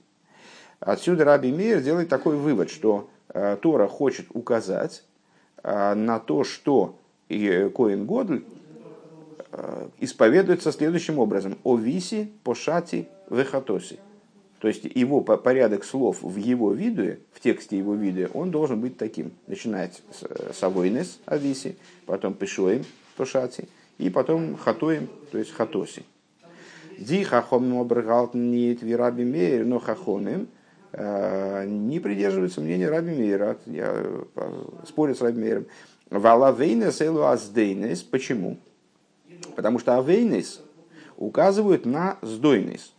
Отсюда 0.79 1.23
раби 1.23 1.51
мейр 1.51 1.81
делает 1.81 2.09
такой 2.09 2.35
вывод, 2.35 2.71
что 2.71 3.09
э, 3.29 3.57
Тора 3.61 3.87
хочет 3.87 4.25
указать 4.33 5.03
на 5.63 6.19
то, 6.19 6.43
что 6.43 6.97
Коин 7.29 8.05
Годль 8.05 8.43
Э, 8.43 8.62
исповедуется 9.99 10.71
следующим 10.71 11.19
образом. 11.19 11.57
О 11.63 11.77
виси, 11.77 12.31
пошати, 12.43 13.07
вехатоси. 13.29 13.99
То 14.59 14.69
есть 14.69 14.85
его 14.85 15.19
порядок 15.19 15.83
слов 15.83 16.19
в 16.21 16.37
его 16.37 16.71
виде, 16.71 17.19
в 17.33 17.41
тексте 17.41 17.77
его 17.77 17.95
виде, 17.95 18.29
он 18.33 18.49
должен 18.49 18.79
быть 18.79 18.97
таким. 18.97 19.33
Начинать 19.47 20.01
с 20.53 20.63
авойнес, 20.63 21.19
ависи, 21.27 21.75
потом 22.05 22.33
пишоем, 22.33 22.85
пошати, 23.17 23.67
и 23.97 24.09
потом 24.09 24.55
хатоем, 24.55 25.09
то 25.31 25.37
есть 25.37 25.51
хатоси. 25.51 26.03
Ди 26.97 27.23
хахомим 27.23 27.79
обргалтн 27.79 28.39
нет 28.39 28.81
вираби 28.81 29.23
мейр, 29.23 29.65
но 29.65 29.79
хахомим 29.79 30.47
э, 30.93 31.65
не 31.67 31.99
придерживаются 31.99 32.61
мнения 32.61 32.87
Раби 32.87 33.11
Мейра, 33.11 33.57
я 33.65 33.91
э, 33.93 34.63
спорю 34.87 35.15
с 35.15 35.21
Раби 35.21 35.41
Мейром. 35.41 35.65
Вала 36.09 36.51
вейнес 36.51 37.01
элу 37.01 37.23
аздейнес. 37.23 38.03
Почему? 38.03 38.59
Потому 39.55 39.79
что 39.79 39.97
авейнес 39.97 40.61
указывают 41.17 41.85
на 41.85 42.17
сдойнес, 42.21 42.93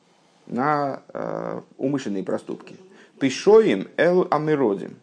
на 0.46 1.02
э, 1.12 1.60
умышленные 1.78 2.22
проступки. 2.22 2.76
Пишоим 3.18 3.88
эл 3.96 4.26
амиродим. 4.30 4.96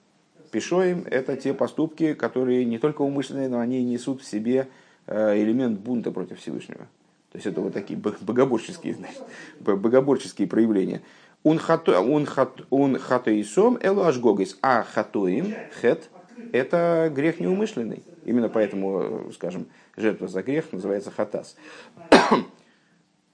Пишоим– 0.52 1.06
это 1.10 1.38
те 1.38 1.54
поступки, 1.54 2.14
которые 2.14 2.66
не 2.66 2.78
только 2.78 3.02
умышленные, 3.02 3.48
но 3.48 3.60
они 3.60 3.84
несут 3.84 4.22
в 4.22 4.28
себе 4.28 4.68
э, 5.08 5.42
элемент 5.42 5.80
бунта 5.80 6.12
против 6.12 6.40
Всевышнего. 6.40 6.88
То 7.32 7.38
есть 7.38 7.48
это 7.48 7.62
вот 7.62 7.74
такие 7.74 7.98
богоборческие, 7.98 8.94
значит, 8.94 9.24
богоборческие 9.60 10.50
проявления. 10.50 11.02
Он 11.44 11.58
хатоисом 11.58 13.80
элу 13.82 14.04
ашгогис, 14.04 14.58
а 14.62 14.84
хатоим, 14.84 15.56
хет, 15.82 16.10
это 16.52 17.12
грех 17.16 17.40
неумышленный. 17.40 18.04
Именно 18.32 18.48
поэтому, 18.48 19.02
э, 19.02 19.32
скажем, 19.34 19.66
жертва 19.98 20.30
за 20.30 20.42
грех 20.42 20.72
называется 20.72 21.12
хатас. 21.12 21.58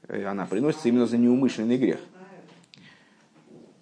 Она 0.07 0.47
приносится 0.47 0.87
именно 0.87 1.05
за 1.05 1.17
неумышленный 1.17 1.77
грех. 1.77 1.99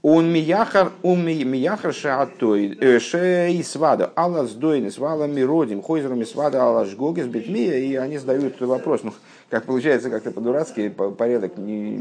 Он 0.02 0.30
мияхар, 0.30 0.92
он 1.04 1.26
мияхар 1.26 1.94
шаатой, 1.94 2.78
э, 2.82 3.00
шей 3.00 3.64
свада, 3.64 4.12
алла 4.18 4.46
сдойны, 4.46 4.92
свала 4.92 5.26
миродим, 5.26 5.82
хойзерами 5.82 6.26
свада, 6.26 6.62
алла 6.62 6.84
жгогис, 6.84 7.28
битмия, 7.28 7.78
и 7.78 7.96
они 7.96 8.18
задают 8.18 8.60
вопрос, 8.60 9.04
ну, 9.04 9.14
как 9.50 9.64
получается, 9.64 10.10
как-то 10.10 10.32
по-дурацки, 10.32 10.90
порядок 10.90 11.58
не, 11.58 11.98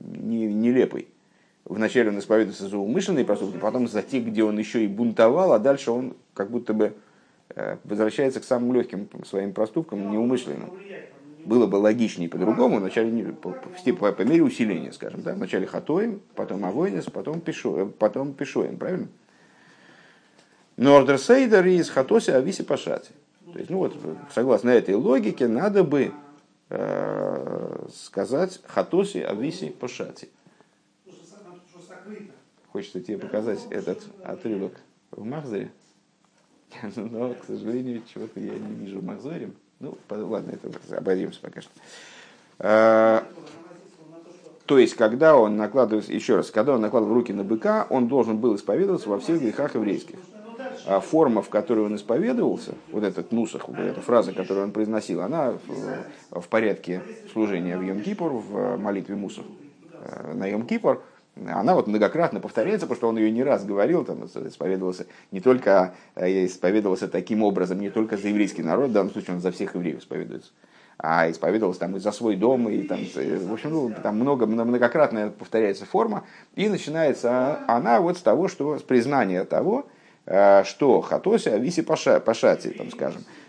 не, 0.00 0.46
нелепый. 0.46 1.08
Вначале 1.64 2.10
он 2.10 2.20
исповедуется 2.20 2.68
за 2.68 2.78
умышленные 2.78 3.24
проступки, 3.24 3.58
потом 3.58 3.88
за 3.88 4.02
те, 4.02 4.20
где 4.20 4.44
он 4.44 4.56
еще 4.56 4.84
и 4.84 4.86
бунтовал, 4.86 5.52
а 5.52 5.58
дальше 5.58 5.90
он 5.90 6.14
как 6.32 6.50
будто 6.50 6.74
бы 6.74 6.94
возвращается 7.84 8.40
к 8.40 8.44
самым 8.44 8.74
легким 8.74 9.08
своим 9.24 9.52
проступкам, 9.52 10.10
неумышленным. 10.10 10.70
Было 11.44 11.66
бы 11.66 11.76
логичнее 11.76 12.28
по-другому, 12.28 12.78
вначале 12.78 13.32
по, 13.32 13.50
по, 13.52 14.12
по 14.12 14.22
мере 14.22 14.42
усиления, 14.42 14.92
скажем, 14.92 15.20
да, 15.22 15.34
вначале 15.34 15.66
хатоем, 15.66 16.22
потом 16.34 16.64
авойнес, 16.64 17.04
потом, 17.04 17.42
пишу, 17.42 17.76
э, 17.76 17.86
потом 17.86 18.32
пишоем, 18.32 18.78
правильно? 18.78 19.08
Нордер 20.78 21.18
сейдер 21.18 21.66
из 21.66 21.90
хатоси 21.90 22.30
ависи 22.30 22.62
пашати. 22.62 23.10
То 23.52 23.58
есть, 23.58 23.70
ну 23.70 23.78
вот, 23.78 23.94
согласно 24.34 24.70
этой 24.70 24.94
логике, 24.94 25.46
надо 25.46 25.84
бы 25.84 26.12
э, 26.70 27.86
сказать 27.94 28.60
хатоси 28.66 29.18
ависи 29.18 29.68
пашати. 29.68 30.30
Хочется 32.72 33.00
тебе 33.00 33.18
показать 33.18 33.60
этот 33.70 34.02
отрывок 34.24 34.72
в 35.12 35.24
Махзаре. 35.24 35.70
Но, 36.96 37.34
к 37.34 37.44
сожалению, 37.46 38.02
чего-то 38.12 38.40
я 38.40 38.52
не 38.52 38.74
вижу 38.74 39.00
в 39.00 39.04
Махзоре. 39.04 39.50
Ну, 39.80 39.96
ладно, 40.10 40.52
это 40.52 40.96
обойдемся 40.96 41.40
пока 41.40 41.60
что. 41.60 41.70
А, 42.58 43.24
то 44.66 44.78
есть, 44.78 44.94
когда 44.94 45.36
он 45.36 45.56
накладывает, 45.56 46.08
еще 46.08 46.36
раз, 46.36 46.50
когда 46.50 46.74
он 46.74 46.80
накладывал 46.80 47.14
руки 47.14 47.32
на 47.32 47.44
быка, 47.44 47.86
он 47.90 48.08
должен 48.08 48.38
был 48.38 48.56
исповедоваться 48.56 49.08
во 49.08 49.18
всех 49.18 49.40
грехах 49.40 49.74
еврейских. 49.74 50.16
А 50.86 51.00
форма, 51.00 51.42
в 51.42 51.48
которой 51.48 51.84
он 51.84 51.96
исповедовался, 51.96 52.74
вот 52.90 53.04
этот 53.04 53.32
нусах, 53.32 53.68
вот 53.68 53.78
эта 53.78 54.00
фраза, 54.00 54.32
которую 54.32 54.66
он 54.66 54.72
произносил, 54.72 55.22
она 55.22 55.52
в, 55.52 56.40
в 56.40 56.48
порядке 56.48 57.02
служения 57.32 57.78
в 57.78 57.82
Йом-Кипур, 57.82 58.28
в 58.28 58.76
молитве 58.76 59.14
Мусов 59.14 59.44
э, 59.92 60.34
на 60.34 60.50
Йом-Кипур, 60.50 61.00
она 61.36 61.74
вот 61.74 61.86
многократно 61.86 62.40
повторяется, 62.40 62.86
потому 62.86 62.96
что 62.96 63.08
он 63.08 63.18
ее 63.18 63.30
не 63.30 63.42
раз 63.42 63.64
говорил, 63.64 64.04
там, 64.04 64.24
исповедовался 64.24 65.06
не 65.32 65.40
только, 65.40 65.94
э, 66.14 66.46
исповедовался 66.46 67.08
таким 67.08 67.42
образом, 67.42 67.80
не 67.80 67.90
только 67.90 68.16
за 68.16 68.28
еврейский 68.28 68.62
народ, 68.62 68.90
в 68.90 68.92
данном 68.92 69.12
случае 69.12 69.36
он 69.36 69.40
за 69.40 69.50
всех 69.50 69.74
евреев 69.74 69.98
исповедуется, 69.98 70.52
а 70.98 71.28
исповедовался 71.30 71.80
там 71.80 71.96
и 71.96 71.98
за 71.98 72.12
свой 72.12 72.36
дом, 72.36 72.68
и 72.68 72.82
там, 72.82 73.00
в 73.00 73.52
общем, 73.52 73.70
ну, 73.70 73.92
там 74.02 74.16
много, 74.16 74.46
многократно 74.46 75.30
повторяется 75.30 75.86
форма, 75.86 76.24
и 76.54 76.68
начинается 76.68 77.58
она 77.66 78.00
вот 78.00 78.16
с 78.16 78.22
того, 78.22 78.46
что, 78.48 78.78
с 78.78 78.82
признания 78.82 79.44
того, 79.44 79.86
э, 80.26 80.62
что 80.64 81.00
хатося 81.00 81.56
виси 81.56 81.82
пашати, 81.82 82.68
там, 82.68 82.90
скажем, 82.92 83.22
э, 83.22 83.43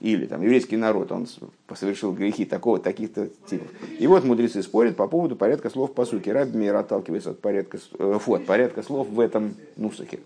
или 0.00 0.26
там 0.26 0.42
еврейский 0.42 0.76
народ, 0.76 1.12
он 1.12 1.28
совершил 1.74 2.12
грехи 2.12 2.44
такого, 2.44 2.78
таких-то 2.78 3.28
типов. 3.48 3.68
И 3.98 4.06
вот 4.06 4.24
мудрецы 4.24 4.62
спорят 4.62 4.96
по 4.96 5.06
поводу 5.06 5.36
порядка 5.36 5.70
слов 5.70 5.94
по 5.94 6.04
сути. 6.04 6.30
Раби 6.30 6.58
Мейер 6.58 6.74
отталкивается 6.76 7.30
от 7.30 7.40
порядка, 7.40 7.78
э, 7.98 8.18
фу, 8.20 8.34
от 8.34 8.46
порядка 8.46 8.82
слов 8.82 9.08
в 9.08 9.20
этом 9.20 9.54
нусахе. 9.76 10.18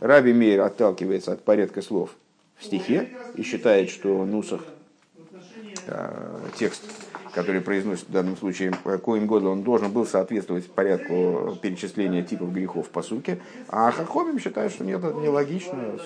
Раби 0.00 0.32
Мейер 0.32 0.60
отталкивается 0.60 1.32
от 1.32 1.42
порядка 1.42 1.80
слов 1.80 2.10
в 2.56 2.64
стихе 2.64 3.08
и 3.36 3.42
считает, 3.42 3.88
что 3.88 4.24
нусах, 4.26 4.62
э, 5.86 6.40
текст 6.58 6.82
который 7.34 7.60
произносит 7.60 8.08
в 8.08 8.12
данном 8.12 8.36
случае 8.36 8.72
Коин 9.04 9.26
Годл, 9.26 9.48
он 9.48 9.62
должен 9.62 9.90
был 9.90 10.06
соответствовать 10.06 10.70
порядку 10.70 11.56
перечисления 11.60 12.22
типов 12.22 12.52
грехов 12.52 12.88
по 12.88 13.02
суке, 13.02 13.40
а 13.68 13.90
Хахомим 13.90 14.38
считает, 14.38 14.72
что 14.72 14.84
нет, 14.84 15.02
это 15.02 15.14
нелогично. 15.14 15.98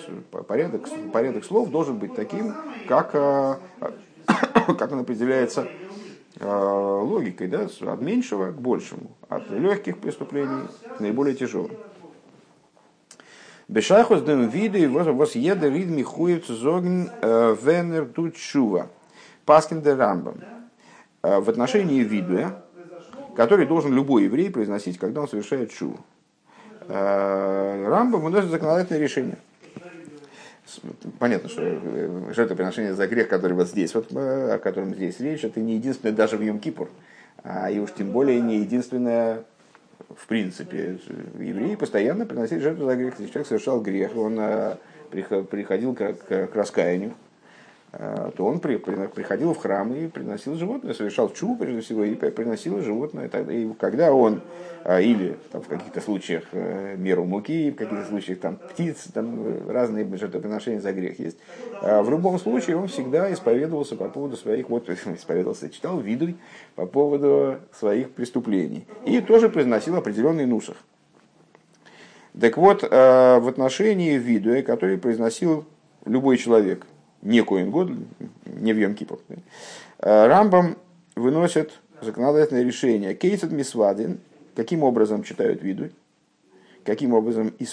Порядок, 0.47 0.87
порядок 1.13 1.45
слов 1.45 1.69
должен 1.69 1.97
быть 1.97 2.15
таким, 2.15 2.53
как, 2.87 3.11
э, 3.13 3.55
как 4.25 4.91
он 4.91 4.99
определяется 4.99 5.67
э, 6.39 6.47
логикой, 6.47 7.47
да, 7.47 7.67
от 7.81 8.01
меньшего 8.01 8.51
к 8.51 8.59
большему, 8.59 9.11
от 9.27 9.49
легких 9.51 9.99
преступлений 9.99 10.67
к 10.97 10.99
наиболее 10.99 11.35
тяжелым. 11.35 11.71
Бешайхус 13.67 14.23
дем 14.23 14.49
виды 14.49 14.89
вас 14.89 15.35
еда 15.35 15.69
рид 15.69 15.89
михуев 15.89 16.47
зогн 16.47 17.09
э, 17.21 17.55
венер 17.61 18.07
тут 18.07 18.35
шува. 18.35 18.87
Паскин 19.45 19.81
де 19.81 19.93
рамбам. 19.93 20.58
Э, 21.21 21.39
в 21.39 21.49
отношении 21.49 22.01
видуя, 22.01 22.61
который 23.35 23.65
должен 23.65 23.93
любой 23.93 24.23
еврей 24.23 24.49
произносить, 24.49 24.97
когда 24.97 25.21
он 25.21 25.27
совершает 25.27 25.71
шуву. 25.71 25.99
Э, 26.87 27.85
Рамба 27.87 28.17
выносит 28.17 28.49
законодательное 28.49 29.01
решение. 29.01 29.37
Понятно, 31.17 31.49
что 31.49 31.61
э, 31.63 32.33
жертвоприношение 32.33 32.93
за 32.93 33.07
грех, 33.07 33.27
который 33.27 33.53
вот 33.53 33.67
здесь, 33.67 33.93
вот, 33.95 34.15
о 34.15 34.59
котором 34.59 34.95
здесь 34.95 35.19
речь, 35.19 35.43
это 35.43 35.59
не 35.59 35.75
единственное 35.75 36.15
даже 36.15 36.37
в 36.37 36.41
Йом-Кипур, 36.41 36.87
а 37.43 37.69
и 37.69 37.79
уж 37.79 37.91
тем 37.93 38.11
более 38.11 38.39
не 38.39 38.59
единственное 38.59 39.43
в 40.15 40.25
принципе. 40.27 40.99
Евреи 41.37 41.75
постоянно 41.75 42.25
приносили 42.25 42.59
жертву 42.59 42.85
за 42.85 42.95
грех. 42.95 43.19
Если 43.19 43.31
человек 43.31 43.47
совершал 43.47 43.81
грех, 43.81 44.15
он 44.15 44.39
приходил 45.11 45.93
к 45.93 46.49
раскаянию, 46.53 47.13
Э, 47.13 47.28
то 47.91 48.45
он 48.45 48.59
при, 48.59 48.77
при, 48.77 49.07
приходил 49.07 49.53
в 49.53 49.57
храм 49.57 49.91
и 49.93 50.07
приносил 50.07 50.53
животное, 50.53 50.93
совершал 50.93 51.33
чу 51.33 51.55
прежде 51.55 51.81
всего 51.81 52.03
и 52.03 52.13
приносил 52.13 52.81
животное. 52.81 53.27
И 53.27 53.73
когда 53.79 54.13
он, 54.13 54.41
э, 54.83 55.01
или 55.01 55.37
там, 55.51 55.63
в 55.63 55.67
каких-то 55.67 55.99
случаях 55.99 56.43
э, 56.51 56.95
меру 56.97 57.25
муки, 57.25 57.71
в 57.71 57.75
каких-то 57.75 58.05
случаях 58.05 58.39
там, 58.39 58.57
птиц, 58.57 59.07
там, 59.11 59.67
разные 59.67 60.05
жертвоприношения 60.17 60.79
за 60.79 60.93
грех 60.93 61.19
есть, 61.19 61.37
в 61.81 62.09
любом 62.11 62.37
случае 62.37 62.77
он 62.77 62.89
всегда 62.89 63.33
исповедовался 63.33 63.95
по 63.95 64.07
поводу 64.07 64.37
своих, 64.37 64.69
вот 64.69 64.87
исповедовался, 64.89 65.69
читал 65.69 65.99
видуй 65.99 66.35
по 66.75 66.85
поводу 66.85 67.57
своих 67.73 68.11
преступлений. 68.11 68.85
И 69.07 69.19
тоже 69.19 69.49
произносил 69.49 69.95
определенный 69.95 70.45
нусах. 70.45 70.77
Так 72.39 72.55
вот, 72.57 72.83
в 72.83 73.49
отношении 73.49 74.15
видуя, 74.17 74.61
который 74.61 74.99
произносил 74.99 75.65
любой 76.05 76.37
человек– 76.37 76.85
не 77.21 77.43
Коин 77.43 77.71
Год, 77.71 77.91
не 78.45 78.73
в 78.73 78.77
Йом 78.77 78.95
Кипр. 78.95 79.19
Э, 79.99 80.27
Рамбам 80.27 80.77
выносит 81.15 81.79
законодательное 82.01 82.63
решение. 82.63 83.13
Кейсет 83.13 83.51
Мисвадин, 83.51 84.19
каким 84.55 84.83
образом 84.83 85.23
читают 85.23 85.61
виду, 85.61 85.89
каким 86.83 87.13
образом 87.13 87.53
и. 87.59 87.65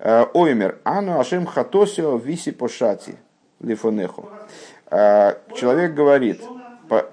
Э, 0.00 0.26
Оймер, 0.32 0.78
ану 0.84 1.18
ашем 1.18 1.46
хатосио 1.46 2.16
виси 2.16 2.52
пошати 2.52 3.16
лифонеху. 3.60 4.28
Э, 4.90 5.34
человек 5.54 5.94
говорит, 5.94 6.40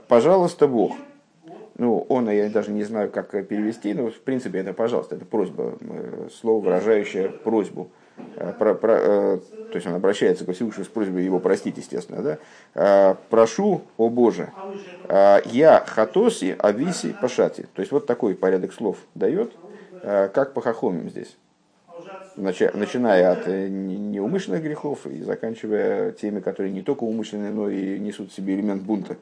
пожалуйста, 0.07 0.67
Бог, 0.67 0.93
ну, 1.77 2.05
он, 2.09 2.29
я 2.29 2.49
даже 2.49 2.71
не 2.71 2.83
знаю, 2.83 3.11
как 3.11 3.31
перевести, 3.47 3.93
но 3.93 4.09
в 4.09 4.19
принципе 4.21 4.59
это 4.59 4.73
пожалуйста, 4.73 5.15
это 5.15 5.25
просьба, 5.25 5.77
слово, 6.39 6.63
выражающее 6.63 7.29
просьбу 7.29 7.89
про, 8.57 8.73
про, 8.73 8.93
э, 8.93 9.37
то 9.71 9.75
есть 9.75 9.87
он 9.87 9.93
обращается 9.93 10.45
к 10.45 10.51
Всевышнему 10.53 10.85
с 10.85 10.89
просьбой 10.89 11.23
его 11.23 11.39
простить, 11.39 11.77
естественно, 11.77 12.21
да? 12.21 12.37
Э, 12.73 13.15
прошу, 13.29 13.81
о 13.97 14.09
Боже, 14.09 14.51
я 15.07 15.83
хатоси, 15.85 16.55
ависи, 16.57 17.15
пашати. 17.21 17.67
То 17.75 17.81
есть 17.81 17.91
вот 17.91 18.07
такой 18.07 18.33
порядок 18.35 18.73
слов 18.73 18.97
дает, 19.13 19.51
как 20.01 20.53
по 20.53 20.61
хахомим 20.61 21.09
здесь. 21.09 21.37
Начиная 22.35 23.31
от 23.31 23.47
неумышленных 23.47 24.63
грехов 24.63 25.05
и 25.05 25.21
заканчивая 25.21 26.11
теми, 26.11 26.39
которые 26.39 26.73
не 26.73 26.81
только 26.81 27.03
умышленные, 27.03 27.51
но 27.51 27.69
и 27.69 27.99
несут 27.99 28.31
в 28.31 28.35
себе 28.35 28.55
элемент 28.55 28.81
бунта. 28.81 29.17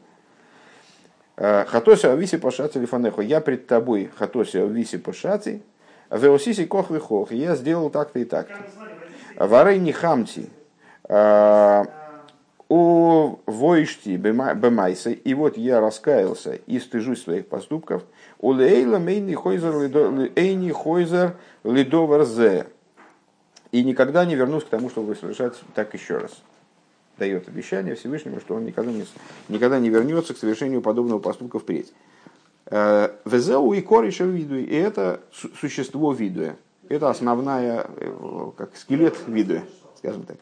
Хатоси 1.36 2.06
ависи 2.06 2.38
пашати 2.38 2.78
лифанеху. 2.78 3.22
Я 3.22 3.42
пред 3.42 3.68
тобой 3.68 4.10
хатоси 4.16 4.58
ависи 4.58 4.98
пашати, 4.98 5.62
Веосиси 6.14 6.66
кох 6.66 6.92
вихох. 6.92 7.32
Я 7.32 7.56
сделал 7.56 7.90
так-то 7.90 8.20
и 8.20 8.26
так-то. 8.26 8.58
Варей 9.36 9.80
не 9.80 9.92
хамти. 9.92 10.48
А, 11.06 11.86
у 12.70 13.40
воишти 13.48 14.18
бемайса. 14.18 15.10
И 15.10 15.34
вот 15.34 15.58
я 15.58 15.80
раскаялся 15.80 16.54
и 16.54 16.80
стыжусь 16.80 17.24
своих 17.24 17.48
поступков. 17.48 18.04
У 18.40 18.52
лейла 18.52 19.00
мейни 19.00 19.34
хойзер 19.34 21.36
лидовар 21.64 22.26
зе. 22.26 22.68
И 23.72 23.84
никогда 23.84 24.26
не 24.26 24.36
вернусь 24.36 24.64
к 24.64 24.70
тому, 24.70 24.92
чтобы 24.92 25.16
совершать 25.16 25.56
так 25.74 25.96
еще 25.96 26.20
раз 26.20 26.44
дает 27.18 27.48
обещание 27.48 27.96
Всевышнему, 27.96 28.40
что 28.40 28.56
он 28.56 28.66
никогда 28.66 28.92
не, 28.92 29.06
никогда 29.50 29.80
не 29.80 29.90
вернется 29.90 30.34
к 30.34 30.38
совершению 30.38 30.82
подобного 30.82 31.20
поступка 31.20 31.60
впредь. 31.60 31.94
Э, 32.76 33.12
Везеу 33.26 33.74
и 33.74 33.82
кориша 33.82 34.24
виду, 34.24 34.56
и 34.56 34.74
это 34.74 35.22
существо 35.32 36.12
виду. 36.12 36.56
Это 36.90 37.12
основная, 37.12 37.86
э, 37.98 38.52
как 38.58 38.76
скелет 38.76 39.16
виду, 39.28 39.60
скажем 40.00 40.24
так. 40.24 40.38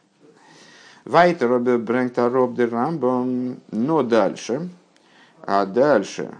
Вайтер 1.03 1.59
брэнгта 1.59 2.29
роб 2.29 2.57
рамбом, 2.57 3.57
но 3.71 4.01
дальше, 4.01 4.69
а 5.41 5.65
дальше 5.65 6.33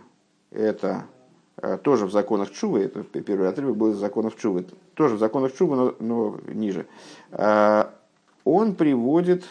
это 0.49 1.03
э, 1.57 1.77
тоже 1.83 2.05
в 2.05 2.11
законах 2.13 2.51
Чувы, 2.51 2.83
это 2.83 3.03
первый 3.03 3.49
отрывок 3.49 3.75
был 3.75 3.91
из 3.91 3.97
законов 3.97 4.37
Чувы, 4.37 4.65
тоже 4.93 5.15
в 5.15 5.19
законах 5.19 5.53
Чувы, 5.57 5.75
но, 5.75 5.95
но 5.99 6.39
ниже. 6.47 6.85
Он 8.45 8.75
приводит 8.75 9.43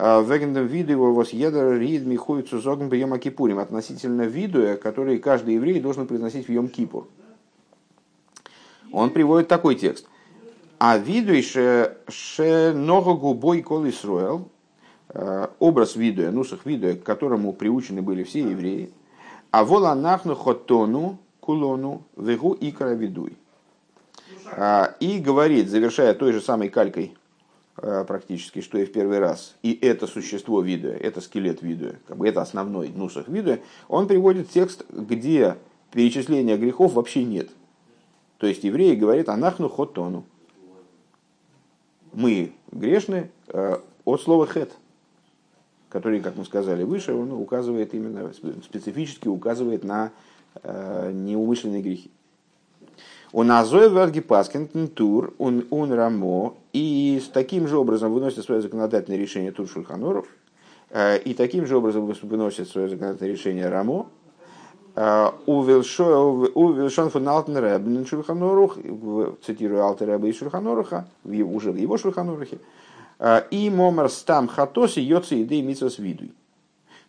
Вегендом 0.00 0.66
виду 0.66 0.92
его 0.92 1.12
вас 1.12 1.30
едер 1.30 1.78
рид 1.78 2.06
михует 2.06 2.48
сузогн 2.48 2.88
бьем 2.88 3.18
Кипурим 3.18 3.58
относительно 3.58 4.22
виду, 4.22 4.78
который 4.82 5.18
каждый 5.18 5.56
еврей 5.56 5.78
должен 5.78 6.06
произносить 6.06 6.46
в 6.46 6.50
Йом 6.50 6.68
Кипур. 6.68 7.06
Он 8.92 9.10
приводит 9.10 9.48
такой 9.48 9.74
текст. 9.74 10.06
А 10.78 10.96
виду 10.96 11.34
ше 11.42 12.72
много 12.74 13.12
губой 13.12 13.60
кол 13.60 13.86
Исруэл, 13.86 14.48
э, 15.10 15.48
образ 15.58 15.96
виду, 15.96 16.32
нусах 16.32 16.64
виду, 16.64 16.96
к 16.96 17.02
которому 17.02 17.52
приучены 17.52 18.00
были 18.00 18.22
все 18.22 18.40
евреи, 18.40 18.90
а 19.50 19.64
вола 19.64 19.94
нахну 19.94 20.34
хотону 20.34 21.18
кулону 21.40 22.04
вегу 22.16 22.56
икра 22.58 22.94
видуй. 22.94 23.36
А, 24.52 24.94
и 24.98 25.18
говорит, 25.18 25.68
завершая 25.68 26.14
той 26.14 26.32
же 26.32 26.40
самой 26.40 26.70
калькой 26.70 27.14
Э, 27.14 27.19
практически, 28.06 28.60
что 28.60 28.78
и 28.78 28.84
в 28.84 28.92
первый 28.92 29.18
раз, 29.18 29.56
и 29.62 29.72
это 29.80 30.06
существо 30.06 30.60
вида, 30.60 30.90
это 30.90 31.20
скелет 31.20 31.62
вида, 31.62 31.96
как 32.06 32.18
бы 32.18 32.28
это 32.28 32.42
основной 32.42 32.88
нусах 32.88 33.28
вида, 33.28 33.60
он 33.88 34.06
приводит 34.06 34.50
текст, 34.50 34.84
где 34.90 35.56
перечисления 35.92 36.56
грехов 36.56 36.92
вообще 36.94 37.24
нет. 37.24 37.48
То 38.38 38.46
есть 38.46 38.64
евреи 38.64 38.94
говорят 38.94 39.28
«анахну 39.28 39.68
хотону». 39.68 40.24
Мы 42.12 42.52
грешны 42.72 43.30
э, 43.48 43.78
от 44.04 44.20
слова 44.22 44.46
«хет», 44.46 44.72
который, 45.90 46.20
как 46.20 46.36
мы 46.36 46.44
сказали 46.44 46.82
выше, 46.82 47.12
он 47.12 47.32
указывает 47.32 47.94
именно, 47.94 48.32
специфически 48.64 49.28
указывает 49.28 49.84
на 49.84 50.12
э, 50.62 51.12
неумышленные 51.12 51.82
грехи. 51.82 52.10
Он 53.32 53.50
азой 53.52 53.88
варги 53.88 54.20
паскин 54.20 54.88
тур, 54.88 55.34
он 55.38 55.66
он 55.70 55.92
рамо, 55.92 56.54
и 56.72 57.20
с 57.24 57.28
таким 57.28 57.68
же 57.68 57.76
образом 57.76 58.12
выносит 58.12 58.44
свое 58.44 58.60
законодательное 58.60 59.20
решение 59.20 59.52
тур 59.52 59.68
шульханоров, 59.68 60.26
э, 60.90 61.18
и 61.18 61.34
таким 61.34 61.66
же 61.66 61.76
образом 61.76 62.12
выносит 62.22 62.68
свое 62.68 62.88
законодательное 62.88 63.32
решение 63.32 63.68
рамо, 63.68 64.08
э, 64.96 65.30
у 65.46 65.62
Вилшон 65.62 67.10
фон 67.10 67.28
Алтен 67.28 67.56
Рэбнен 67.56 68.04
Шульханорух, 68.04 68.78
цитирую 69.46 69.84
Алтер 69.84 70.08
Рэба 70.08 70.26
и 70.26 70.32
Шульханоруха, 70.32 71.06
уже 71.24 71.70
в 71.70 71.76
его 71.76 71.98
Шульханорухе, 71.98 72.58
э, 73.20 73.42
и 73.52 73.70
Момар 73.70 74.10
Стам 74.10 74.48
Хатоси 74.48 74.98
Йоци 74.98 75.40
Идей 75.42 75.62
Митсос 75.62 76.00
Видуй. 76.00 76.32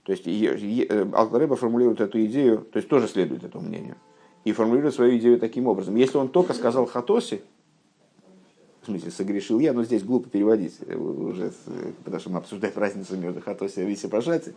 То 0.03 0.11
есть 0.11 0.27
Алтер 0.27 1.39
Рэба 1.39 1.55
формулирует 1.55 1.99
эту 1.99 2.23
идею, 2.25 2.59
то 2.71 2.77
есть 2.77 2.89
тоже 2.89 3.07
следует 3.07 3.43
этому 3.43 3.67
мнению– 3.67 3.95
и 4.43 4.51
формулирует 4.51 4.95
свою 4.95 5.17
идею 5.17 5.39
таким 5.39 5.67
образом. 5.67 5.95
Если 5.95 6.17
он 6.17 6.29
только 6.29 6.53
сказал 6.53 6.85
хатоси, 6.85 7.41
в 8.81 8.85
смысле, 8.85 9.11
согрешил 9.11 9.59
я, 9.59 9.73
но 9.73 9.83
здесь 9.83 10.03
глупо 10.03 10.29
переводить, 10.29 10.79
уже, 10.89 11.51
потому 12.03 12.19
что 12.19 12.29
мы 12.31 12.37
обсуждаем 12.39 12.73
разницу 12.75 13.15
между 13.15 13.39
Хатоси 13.39 13.81
и 13.81 13.85
Виси 13.85 14.07
Пашати, 14.07 14.55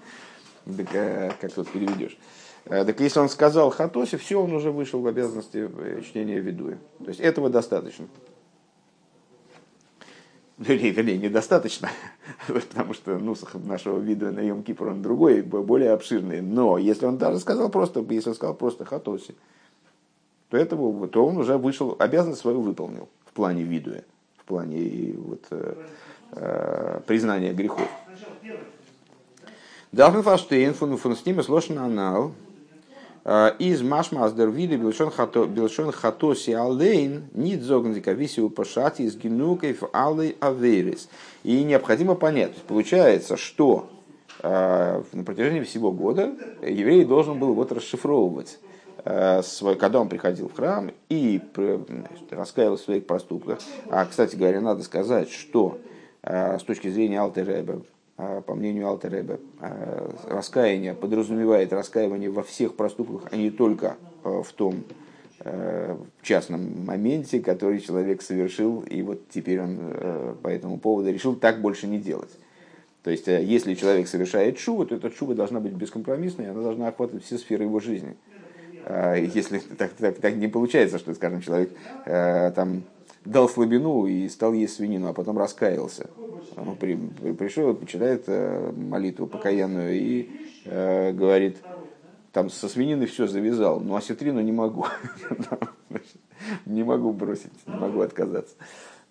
так 0.64 1.38
как 1.38 1.52
тут 1.52 1.68
переведешь. 1.68 2.16
Так 2.64 2.98
если 3.00 3.20
он 3.20 3.28
сказал 3.28 3.68
Хатоси, 3.68 4.16
все, 4.16 4.42
он 4.42 4.54
уже 4.54 4.70
вышел 4.70 5.00
в 5.00 5.06
обязанности 5.06 5.70
чтения 6.02 6.40
Ведуя. 6.40 6.78
То 7.00 7.08
есть 7.08 7.20
этого 7.20 7.50
достаточно 7.50 8.06
вернее, 10.58 10.90
вернее, 10.90 11.18
недостаточно, 11.18 11.90
потому 12.48 12.94
что 12.94 13.18
нусах 13.18 13.54
нашего 13.54 13.98
вида 13.98 14.30
на 14.30 14.40
Йом 14.40 14.62
Кипр 14.62 14.88
он 14.88 15.02
другой, 15.02 15.42
более 15.42 15.92
обширный. 15.92 16.40
Но 16.40 16.78
если 16.78 17.06
он 17.06 17.18
даже 17.18 17.38
сказал 17.40 17.68
просто, 17.70 18.04
если 18.10 18.30
он 18.30 18.34
сказал 18.34 18.54
просто 18.54 18.84
хатоси, 18.84 19.34
то, 20.50 20.56
этого, 20.56 21.08
то 21.08 21.26
он 21.26 21.36
уже 21.36 21.56
вышел, 21.58 21.96
обязанность 21.98 22.40
свою 22.40 22.60
выполнил 22.60 23.08
в 23.26 23.32
плане 23.32 23.62
видуя, 23.62 24.04
в 24.38 24.44
плане 24.44 25.14
вот, 25.16 25.44
э, 25.50 25.74
э, 26.32 27.00
признания 27.06 27.52
грехов. 27.52 27.88
Дахн 29.92 30.22
фаштейн 30.22 30.74
фун 30.74 30.96
фун 30.96 31.16
с 31.16 31.24
ними 31.24 31.42
сложен 31.42 31.78
анал, 31.78 32.32
Э, 33.24 33.52
из 33.58 33.80
машмас 33.82 34.34
дер 34.34 34.50
виде 34.50 34.76
билшон 34.76 35.10
хатоси 35.10 36.50
алейн 36.50 37.24
нит 37.32 37.62
зогнзика 37.62 38.12
висиу 38.12 38.50
пашати 38.50 39.02
из 39.02 39.16
генуков 39.16 39.82
алей 39.92 40.36
аверис. 40.40 41.08
И 41.42 41.64
необходимо 41.64 42.16
понять, 42.16 42.54
получается, 42.68 43.38
что 43.38 43.88
э, 44.42 45.02
на 45.12 45.24
протяжении 45.24 45.62
всего 45.62 45.90
года 45.90 46.34
еврей 46.60 47.06
должен 47.06 47.38
был 47.38 47.54
вот 47.54 47.72
расшифровывать 47.72 48.58
э, 48.60 48.73
свой, 49.42 49.76
когда 49.76 50.00
он 50.00 50.08
приходил 50.08 50.48
в 50.48 50.54
храм 50.54 50.90
и 51.10 51.40
раскаивал 52.30 52.76
в 52.76 52.80
своих 52.80 53.06
проступках. 53.06 53.58
А, 53.90 54.06
кстати 54.06 54.34
говоря, 54.34 54.60
надо 54.62 54.82
сказать, 54.82 55.30
что 55.30 55.78
с 56.22 56.62
точки 56.62 56.88
зрения 56.88 57.20
Алтереба, 57.20 57.82
а, 58.16 58.40
по 58.40 58.54
мнению 58.54 58.88
Алтереба, 58.88 59.38
раскаяние 60.26 60.94
подразумевает 60.94 61.72
раскаивание 61.72 62.30
во 62.30 62.42
всех 62.42 62.76
проступках, 62.76 63.30
а 63.30 63.36
не 63.36 63.50
только 63.50 63.96
в 64.22 64.46
том 64.54 64.84
частном 66.22 66.86
моменте, 66.86 67.40
который 67.40 67.80
человек 67.80 68.22
совершил, 68.22 68.80
и 68.80 69.02
вот 69.02 69.28
теперь 69.28 69.60
он 69.60 70.36
по 70.42 70.48
этому 70.48 70.78
поводу 70.78 71.12
решил 71.12 71.36
так 71.36 71.60
больше 71.60 71.86
не 71.86 71.98
делать. 71.98 72.30
То 73.02 73.10
есть, 73.10 73.26
если 73.26 73.74
человек 73.74 74.08
совершает 74.08 74.58
шубу, 74.58 74.86
то 74.86 74.94
эта 74.94 75.10
шуба 75.10 75.34
должна 75.34 75.60
быть 75.60 75.72
бескомпромиссной, 75.72 76.50
она 76.50 76.62
должна 76.62 76.88
охватывать 76.88 77.24
все 77.24 77.36
сферы 77.36 77.64
его 77.64 77.80
жизни. 77.80 78.16
Если 78.86 79.58
так, 79.58 79.92
так, 79.92 80.18
так 80.18 80.36
не 80.36 80.48
получается, 80.48 80.98
что, 80.98 81.14
скажем, 81.14 81.40
человек 81.40 81.70
там 82.04 82.82
дал 83.24 83.48
слабину 83.48 84.06
и 84.06 84.28
стал 84.28 84.52
есть 84.52 84.76
свинину, 84.76 85.08
а 85.08 85.12
потом 85.12 85.38
раскаялся. 85.38 86.10
Он 86.56 86.76
при, 86.76 86.96
при, 86.96 87.32
пришел, 87.32 87.74
почитает 87.74 88.24
э, 88.26 88.72
молитву 88.72 89.26
покаянную 89.26 89.94
и 89.94 90.30
э, 90.64 91.12
говорит, 91.12 91.56
там 92.32 92.50
со 92.50 92.68
свинины 92.68 93.06
все 93.06 93.26
завязал, 93.26 93.80
но 93.80 93.96
осетрину 93.96 94.40
не 94.40 94.52
могу. 94.52 94.86
Не 96.66 96.82
могу 96.82 97.12
бросить, 97.12 97.52
не 97.66 97.74
могу 97.74 98.00
отказаться. 98.02 98.54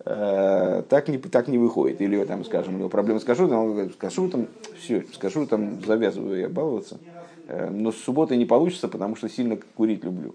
Э, 0.04 0.82
так 0.88 1.08
не, 1.08 1.18
так 1.18 1.48
не 1.48 1.58
выходит. 1.58 2.00
Или, 2.00 2.22
там, 2.24 2.44
скажем, 2.44 2.76
у 2.76 2.78
него 2.78 2.88
проблемы 2.88 3.18
с 3.18 3.24
кашрутом, 3.24 3.58
он 3.58 3.72
говорит, 3.72 3.94
с 3.94 3.96
кашрутом, 3.96 4.48
все, 4.78 5.04
с 5.12 5.18
кашрутом 5.18 5.82
завязываю 5.84 6.38
я 6.38 6.48
баловаться. 6.48 7.00
Э, 7.46 7.70
но 7.70 7.92
с 7.92 7.96
субботой 7.96 8.36
не 8.36 8.46
получится, 8.46 8.88
потому 8.88 9.16
что 9.16 9.28
сильно 9.28 9.58
курить 9.76 10.04
люблю. 10.04 10.34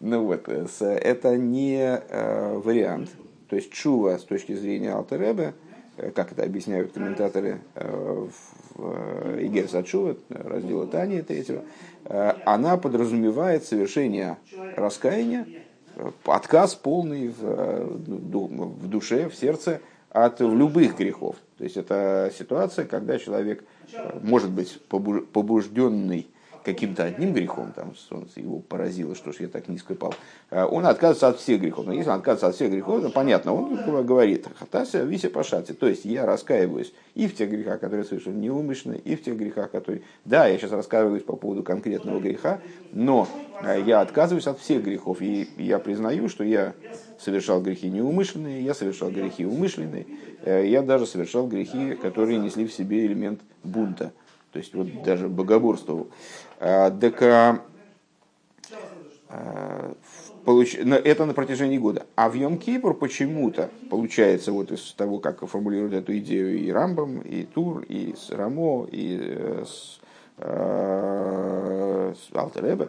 Ну 0.00 0.24
вот, 0.24 0.48
это 0.48 1.36
не 1.36 2.00
вариант. 2.08 3.10
То 3.48 3.56
есть 3.56 3.72
чува 3.72 4.18
с 4.18 4.22
точки 4.22 4.54
зрения 4.54 4.92
Алтеребе, 4.92 5.54
Э, 6.00 6.10
как 6.10 6.32
это 6.32 6.42
объясняют 6.42 6.92
комментаторы 6.92 7.60
э, 7.74 8.26
в 8.74 8.82
э, 8.82 9.38
Игер 9.42 9.68
Сачува, 9.68 10.16
раздела 10.28 10.86
Тани 10.86 11.22
третьего, 11.22 11.62
она 12.46 12.78
подразумевает 12.78 13.64
совершение 13.64 14.38
раскаяния, 14.74 15.46
отказ 16.24 16.74
полный 16.74 17.28
в 17.28 18.88
душе, 18.88 19.28
в 19.28 19.34
сердце 19.34 19.80
от 20.08 20.40
любых 20.40 20.96
грехов. 20.96 21.36
То 21.58 21.64
есть 21.64 21.76
это 21.76 22.32
ситуация, 22.36 22.86
когда 22.86 23.18
человек 23.18 23.62
может 24.22 24.50
быть 24.50 24.80
побужденный 24.88 26.29
каким-то 26.64 27.04
одним 27.04 27.32
грехом, 27.32 27.72
там 27.74 27.94
солнце 27.96 28.40
его 28.40 28.58
поразило, 28.58 29.14
что 29.14 29.32
ж 29.32 29.36
я 29.40 29.48
так 29.48 29.68
низко 29.68 29.94
пал, 29.94 30.14
а 30.50 30.66
он 30.66 30.86
отказывается 30.86 31.28
от 31.28 31.38
всех 31.38 31.60
грехов. 31.60 31.86
Но 31.86 31.92
если 31.92 32.10
он 32.10 32.16
отказывается 32.16 32.48
от 32.48 32.54
всех 32.54 32.70
грехов, 32.70 33.02
то 33.02 33.10
понятно, 33.10 33.54
он 33.54 34.04
говорит, 34.04 34.46
хатася 34.58 35.04
висе 35.04 35.28
пашати, 35.28 35.72
то 35.72 35.86
есть 35.88 36.04
я 36.04 36.26
раскаиваюсь 36.26 36.92
и 37.14 37.26
в 37.26 37.34
тех 37.34 37.50
грехах, 37.50 37.80
которые 37.80 38.04
совершил 38.04 38.32
неумышленно, 38.32 38.94
и 38.94 39.16
в 39.16 39.22
тех 39.22 39.36
грехах, 39.36 39.70
которые... 39.70 40.02
Да, 40.24 40.46
я 40.46 40.58
сейчас 40.58 40.72
раскаиваюсь 40.72 41.22
по 41.22 41.36
поводу 41.36 41.62
конкретного 41.62 42.20
греха, 42.20 42.60
но 42.92 43.26
а, 43.62 43.76
я 43.76 44.00
отказываюсь 44.00 44.46
от 44.46 44.58
всех 44.58 44.84
грехов, 44.84 45.22
и 45.22 45.48
я 45.56 45.78
признаю, 45.78 46.28
что 46.28 46.44
я 46.44 46.74
совершал 47.18 47.60
грехи 47.60 47.88
неумышленные, 47.88 48.62
я 48.62 48.74
совершал 48.74 49.10
грехи 49.10 49.44
умышленные, 49.44 50.06
э, 50.44 50.66
я 50.66 50.82
даже 50.82 51.06
совершал 51.06 51.46
грехи, 51.46 51.94
которые 51.94 52.38
несли 52.38 52.66
в 52.66 52.72
себе 52.72 53.06
элемент 53.06 53.40
бунта 53.62 54.12
то 54.52 54.58
есть 54.58 54.74
вот 54.74 55.02
даже 55.02 55.28
богоборствовал. 55.28 56.08
А, 56.60 56.90
так 56.90 57.22
а, 57.22 57.62
а, 59.28 59.94
получ... 60.44 60.74
это 60.74 61.24
на 61.24 61.34
протяжении 61.34 61.78
года. 61.78 62.06
А 62.16 62.28
в 62.28 62.34
Йом 62.34 62.58
Кипр 62.58 62.94
почему-то 62.94 63.70
получается 63.88 64.52
вот 64.52 64.70
из 64.70 64.92
того, 64.92 65.18
как 65.18 65.46
формулируют 65.46 65.94
эту 65.94 66.16
идею 66.18 66.58
и 66.58 66.70
Рамбам, 66.70 67.20
и 67.20 67.44
Тур, 67.44 67.84
и 67.88 68.14
Рамо, 68.28 68.86
и 68.92 69.18
э, 69.22 69.64
с, 69.66 70.00
э, 70.38 72.14
с 72.14 72.36
Алтеребе, 72.36 72.88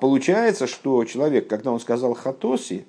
получается, 0.00 0.66
что 0.66 1.04
человек, 1.04 1.48
когда 1.48 1.70
он 1.70 1.80
сказал 1.80 2.14
Хатоси, 2.14 2.86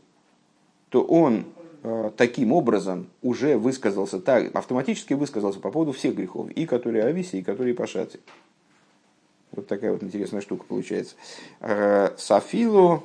то 0.89 1.03
он 1.03 1.45
Э, 1.87 2.09
таким 2.17 2.51
образом 2.51 3.11
уже 3.21 3.59
высказался, 3.59 4.19
так, 4.19 4.55
автоматически 4.55 5.13
высказался 5.13 5.59
по 5.59 5.69
поводу 5.69 5.91
всех 5.91 6.15
грехов, 6.15 6.49
и 6.49 6.65
которые 6.65 7.03
Ависи, 7.03 7.35
и 7.35 7.43
которые 7.43 7.75
Пашати. 7.75 8.19
Вот 9.55 9.67
такая 9.67 9.91
вот 9.91 10.03
интересная 10.03 10.41
штука 10.41 10.65
получается. 10.67 11.15
Э, 11.61 12.11
Сафилу 12.17 13.03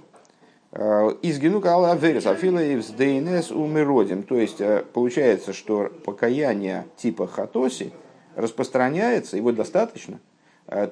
э, 0.73 1.11
из 1.23 1.39
генука 1.39 1.73
Алла 1.73 1.93
Аверис, 1.93 2.25
Сафила 2.25 2.63
и 2.63 2.77
ДНС 2.77 3.51
умиродим. 3.51 4.23
То 4.23 4.37
есть 4.37 4.61
получается, 4.93 5.53
что 5.53 5.91
покаяние 6.05 6.87
типа 6.97 7.27
Хатоси 7.27 7.93
распространяется, 8.37 9.37
его 9.37 9.53
достаточно, 9.53 10.21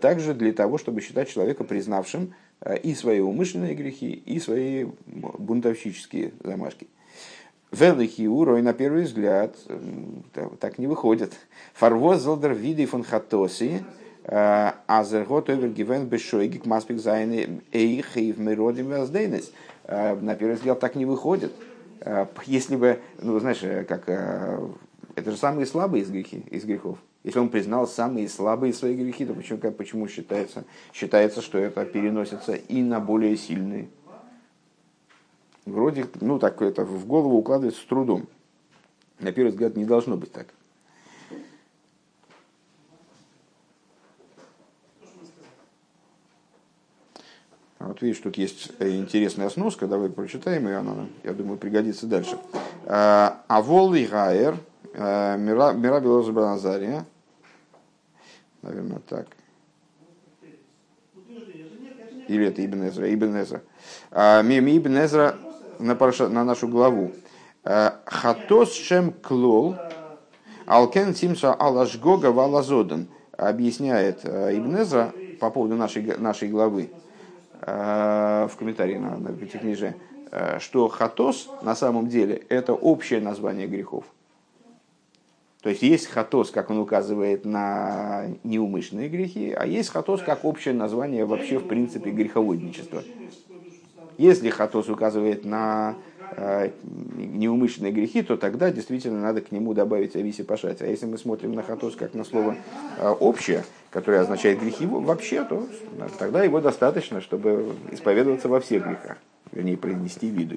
также 0.00 0.34
для 0.34 0.52
того, 0.52 0.76
чтобы 0.76 1.00
считать 1.00 1.28
человека 1.28 1.62
признавшим 1.62 2.34
и 2.82 2.94
свои 2.94 3.20
умышленные 3.20 3.76
грехи, 3.76 4.10
и 4.10 4.40
свои 4.40 4.86
бунтовщические 5.06 6.32
замашки. 6.42 6.88
Великий 7.70 8.26
урой, 8.28 8.62
на 8.62 8.72
первый 8.72 9.02
взгляд, 9.02 9.54
так 10.58 10.78
не 10.78 10.86
выходит. 10.86 11.34
Фарвоз 11.74 12.22
золдер 12.22 12.54
види 12.54 12.86
фон 12.86 13.02
хатоси, 13.02 13.82
э, 13.82 14.07
азергот 14.28 15.48
овер 15.48 15.70
гивен 15.70 16.06
бешойгик 16.06 16.66
маспик 16.66 16.98
зайны 16.98 17.62
эйх 17.72 18.16
и 18.16 18.32
в 18.32 18.40
миродим 18.40 18.88
воздейнес. 18.88 19.52
Э, 19.84 20.14
на 20.14 20.34
первый 20.34 20.54
взгляд 20.54 20.80
так 20.80 20.96
не 20.96 21.06
выходит. 21.06 21.52
Э, 22.00 22.26
если 22.46 22.76
бы, 22.76 23.00
ну, 23.20 23.38
знаешь, 23.40 23.62
как 23.86 24.08
это 24.08 25.30
же 25.30 25.36
самые 25.36 25.66
слабые 25.66 26.04
из, 26.04 26.10
грехи, 26.10 26.44
из 26.50 26.64
грехов. 26.64 26.98
Если 27.24 27.38
он 27.38 27.48
признал 27.48 27.88
самые 27.88 28.28
слабые 28.28 28.72
свои 28.72 28.94
грехи, 28.94 29.26
то 29.26 29.34
почему, 29.34 29.58
почему 29.72 30.08
считается, 30.08 30.64
считается, 30.92 31.42
что 31.42 31.58
это 31.58 31.84
переносится 31.84 32.54
и 32.54 32.82
на 32.82 33.00
более 33.00 33.36
сильные? 33.36 33.88
вроде, 35.68 36.06
ну 36.20 36.38
так 36.38 36.60
это 36.62 36.84
в 36.84 37.06
голову 37.06 37.36
укладывается 37.36 37.80
с 37.80 37.84
трудом. 37.84 38.26
На 39.20 39.32
первый 39.32 39.50
взгляд 39.50 39.76
не 39.76 39.84
должно 39.84 40.16
быть 40.16 40.32
так. 40.32 40.48
Вот 47.88 48.02
видишь, 48.02 48.18
тут 48.18 48.36
есть 48.36 48.70
интересная 48.80 49.48
сноска, 49.48 49.86
давай 49.86 50.10
прочитаем, 50.10 50.68
и 50.68 50.72
она, 50.72 51.06
я 51.24 51.32
думаю, 51.32 51.56
пригодится 51.56 52.06
дальше. 52.06 52.38
А, 52.84 53.42
а 53.48 53.62
волы 53.62 54.04
Гайер, 54.04 54.58
а, 54.92 55.38
Мира 55.38 55.72
Белоза 55.72 56.32
наверное, 58.60 59.00
так. 59.08 59.26
Или 62.28 62.46
это 62.48 62.62
Ибн 62.62 62.88
Эзра, 62.88 63.14
Ибн 63.14 63.40
Эзра. 63.40 63.62
А, 64.10 64.42
Мим 64.42 64.66
Ибн 64.66 64.98
Эзра 64.98 65.36
на, 65.78 65.94
на 66.28 66.44
нашу 66.44 66.68
главу. 66.68 67.12
Э, 67.64 67.92
Хатос 68.04 68.74
шем 68.74 69.12
клол, 69.12 69.76
алкен 70.66 71.14
тимса 71.14 71.54
алашгога 71.54 72.32
валазодан, 72.32 73.08
объясняет 73.32 74.20
э, 74.24 74.58
Ибнезра 74.58 75.12
по 75.40 75.50
поводу 75.50 75.76
нашей, 75.76 76.18
нашей 76.18 76.48
главы 76.48 76.90
э, 76.90 77.07
в 77.60 78.52
комментарии 78.58 78.96
на, 78.96 79.16
на 79.16 79.32
Пятикнижие. 79.32 79.96
э, 80.30 80.58
что 80.58 80.88
хатос 80.88 81.50
на 81.62 81.74
самом 81.74 82.08
деле 82.08 82.42
это 82.48 82.72
общее 82.72 83.20
название 83.20 83.66
грехов. 83.66 84.04
То 85.62 85.70
есть 85.70 85.82
есть 85.82 86.06
хатос, 86.06 86.50
как 86.50 86.70
он 86.70 86.78
указывает 86.78 87.44
на 87.44 88.26
неумышленные 88.44 89.08
грехи, 89.08 89.52
а 89.52 89.66
есть 89.66 89.90
хатос 89.90 90.22
как 90.22 90.44
общее 90.44 90.72
название 90.72 91.24
вообще 91.24 91.58
в 91.58 91.66
принципе 91.66 92.10
греховодничества. 92.10 93.02
Если 94.18 94.50
хатос 94.50 94.88
указывает 94.88 95.44
на 95.44 95.96
э, 96.36 96.70
неумышленные 97.16 97.92
грехи, 97.92 98.22
то 98.22 98.36
тогда 98.36 98.70
действительно 98.70 99.20
надо 99.20 99.40
к 99.40 99.52
нему 99.52 99.74
добавить 99.74 100.16
ависи 100.16 100.42
пашать. 100.42 100.80
А 100.80 100.86
если 100.86 101.06
мы 101.06 101.18
смотрим 101.18 101.54
на 101.54 101.62
хатос 101.62 101.96
как 101.96 102.14
на 102.14 102.24
слово 102.24 102.56
э, 102.98 103.08
общее, 103.08 103.64
которое 103.98 104.20
означает 104.20 104.60
грехи 104.60 104.86
вообще, 104.86 105.42
то 105.42 105.66
тогда 106.20 106.44
его 106.44 106.60
достаточно, 106.60 107.20
чтобы 107.20 107.74
исповедоваться 107.90 108.48
во 108.48 108.60
всех 108.60 108.84
грехах. 108.84 109.16
Вернее, 109.50 109.76
принести 109.76 110.28
виду. 110.28 110.56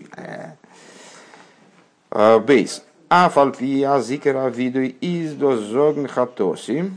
Э, 2.12 2.40
бейс. 2.40 2.86
А 3.10 3.30
фальпия 3.30 4.00
зикера 4.00 4.48
виду 4.50 4.82
из 4.82 5.34
до 5.34 5.58
зогн 5.58 6.06
хатоси. 6.06 6.92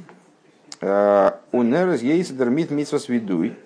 Унерс 0.83 2.03
есть 2.03 2.37
дермит 2.37 2.71
митсвас 2.71 3.09
видуй. 3.09 3.57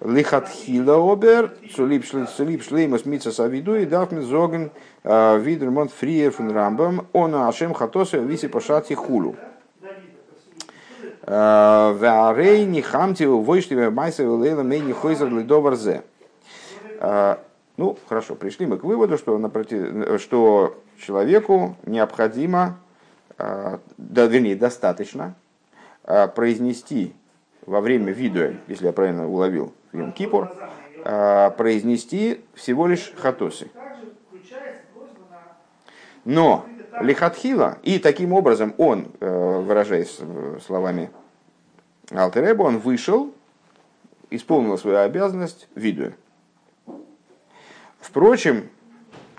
Лихатхила 0.00 1.12
обер, 1.12 1.52
цулип 1.74 2.04
шлеймус 2.04 3.06
митсвас 3.06 3.40
авидуй, 3.40 3.86
дарф 3.86 4.12
ми 4.12 4.20
зогн 4.20 4.70
видермонт 5.02 5.90
фриер 5.90 6.30
фун 6.30 6.52
рамбам, 6.52 7.08
он 7.12 7.34
ашем 7.34 7.74
хатоси 7.74 8.18
виси 8.18 8.46
пошати 8.46 8.92
хулу. 8.92 9.34
Варей 11.28 12.64
не 12.64 12.80
хамти 12.80 13.24
войшли 13.24 13.90
майса 13.90 14.28
лейла 14.28 14.62
мейни 14.62 14.92
хойзер 14.92 15.28
лидоварзе. 15.28 16.02
Ну, 17.78 17.96
хорошо, 18.08 18.34
пришли 18.34 18.66
мы 18.66 18.76
к 18.76 18.82
выводу, 18.82 19.16
что, 19.16 19.38
напротив, 19.38 20.20
что 20.20 20.82
человеку 20.98 21.76
необходимо, 21.86 22.80
а, 23.38 23.78
да, 23.96 24.26
вернее, 24.26 24.56
достаточно 24.56 25.36
а, 26.02 26.26
произнести 26.26 27.14
во 27.66 27.80
время 27.80 28.12
видео, 28.12 28.54
если 28.66 28.86
я 28.86 28.92
правильно 28.92 29.28
уловил, 29.28 29.72
в 29.92 30.10
Кипур, 30.10 30.50
а, 31.04 31.50
произнести 31.50 32.40
всего 32.54 32.88
лишь 32.88 33.12
хатосы. 33.16 33.70
Но 36.24 36.66
лихатхила, 37.00 37.78
и 37.82 37.98
таким 37.98 38.32
образом 38.32 38.74
он, 38.78 39.08
э, 39.20 39.60
выражаясь 39.60 40.18
словами 40.66 41.10
Алтереба, 42.10 42.62
он 42.62 42.78
вышел, 42.78 43.32
исполнил 44.30 44.78
свою 44.78 44.98
обязанность 44.98 45.68
видео. 45.74 46.12
Впрочем, 48.00 48.68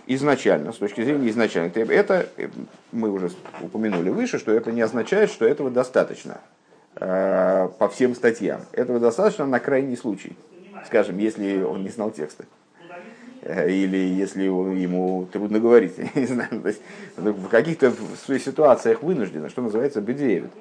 изначально, 0.06 0.72
с 0.72 0.78
точки 0.78 1.04
зрения 1.04 1.30
изначально, 1.30 1.72
это, 1.76 2.30
мы 2.91 3.10
уже 3.10 3.32
упомянули 3.62 4.10
выше, 4.10 4.39
что 4.39 4.52
это 4.52 4.72
не 4.72 4.82
означает, 4.82 5.30
что 5.32 5.45
этого 5.45 5.72
достаточно 5.72 6.41
э, 6.95 7.69
по 7.78 7.89
всем 7.89 8.15
статьям. 8.15 8.62
Этого 8.72 9.00
достаточно 9.00 9.45
на 9.45 9.60
крайний 9.60 9.98
случай. 9.98 10.36
Скажем, 10.86 11.17
если 11.17 11.62
он 11.62 11.84
не 11.84 11.89
знал 11.89 12.12
текста. 12.12 12.45
Э, 13.50 13.68
или 13.68 13.98
если 13.98 14.44
ему 14.44 15.28
трудно 15.34 15.60
говорить, 15.60 15.94
не 16.16 16.26
знаю, 16.26 16.62
то 16.62 16.68
есть 16.68 16.82
в 17.18 17.48
каких-то 17.48 17.92
ситуациях 18.38 19.02
вынуждено, 19.02 19.50
что 19.50 19.64
называется, 19.64 20.02
бедеевит. 20.02 20.52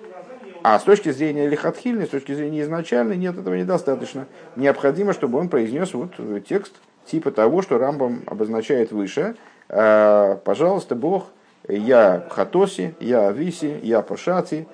А 0.63 0.79
с 0.79 0.85
точки 0.85 1.11
зрения 1.11 1.47
лихатхильной, 1.47 2.07
с 2.07 2.09
точки 2.09 2.33
зрения 2.33 2.63
изначальной, 2.63 3.17
нет, 3.17 3.39
этого 3.39 3.55
недостаточно. 3.55 4.27
Необходимо, 4.57 5.13
чтобы 5.13 5.39
он 5.39 5.51
произнес 5.51 5.93
вот 5.93 6.13
текст, 6.49 6.73
типа 7.05 7.31
того, 7.31 7.61
что 7.61 7.79
Рамбам 7.79 8.23
обозначает 8.27 8.91
выше. 8.91 9.37
«А, 9.69 10.37
пожалуйста, 10.37 10.95
Бог, 10.95 11.27
я 11.69 12.27
Хатоси, 12.31 12.95
я 13.01 13.29
Ависи, 13.29 13.79
я 13.83 14.01
Пашати, 14.01 14.67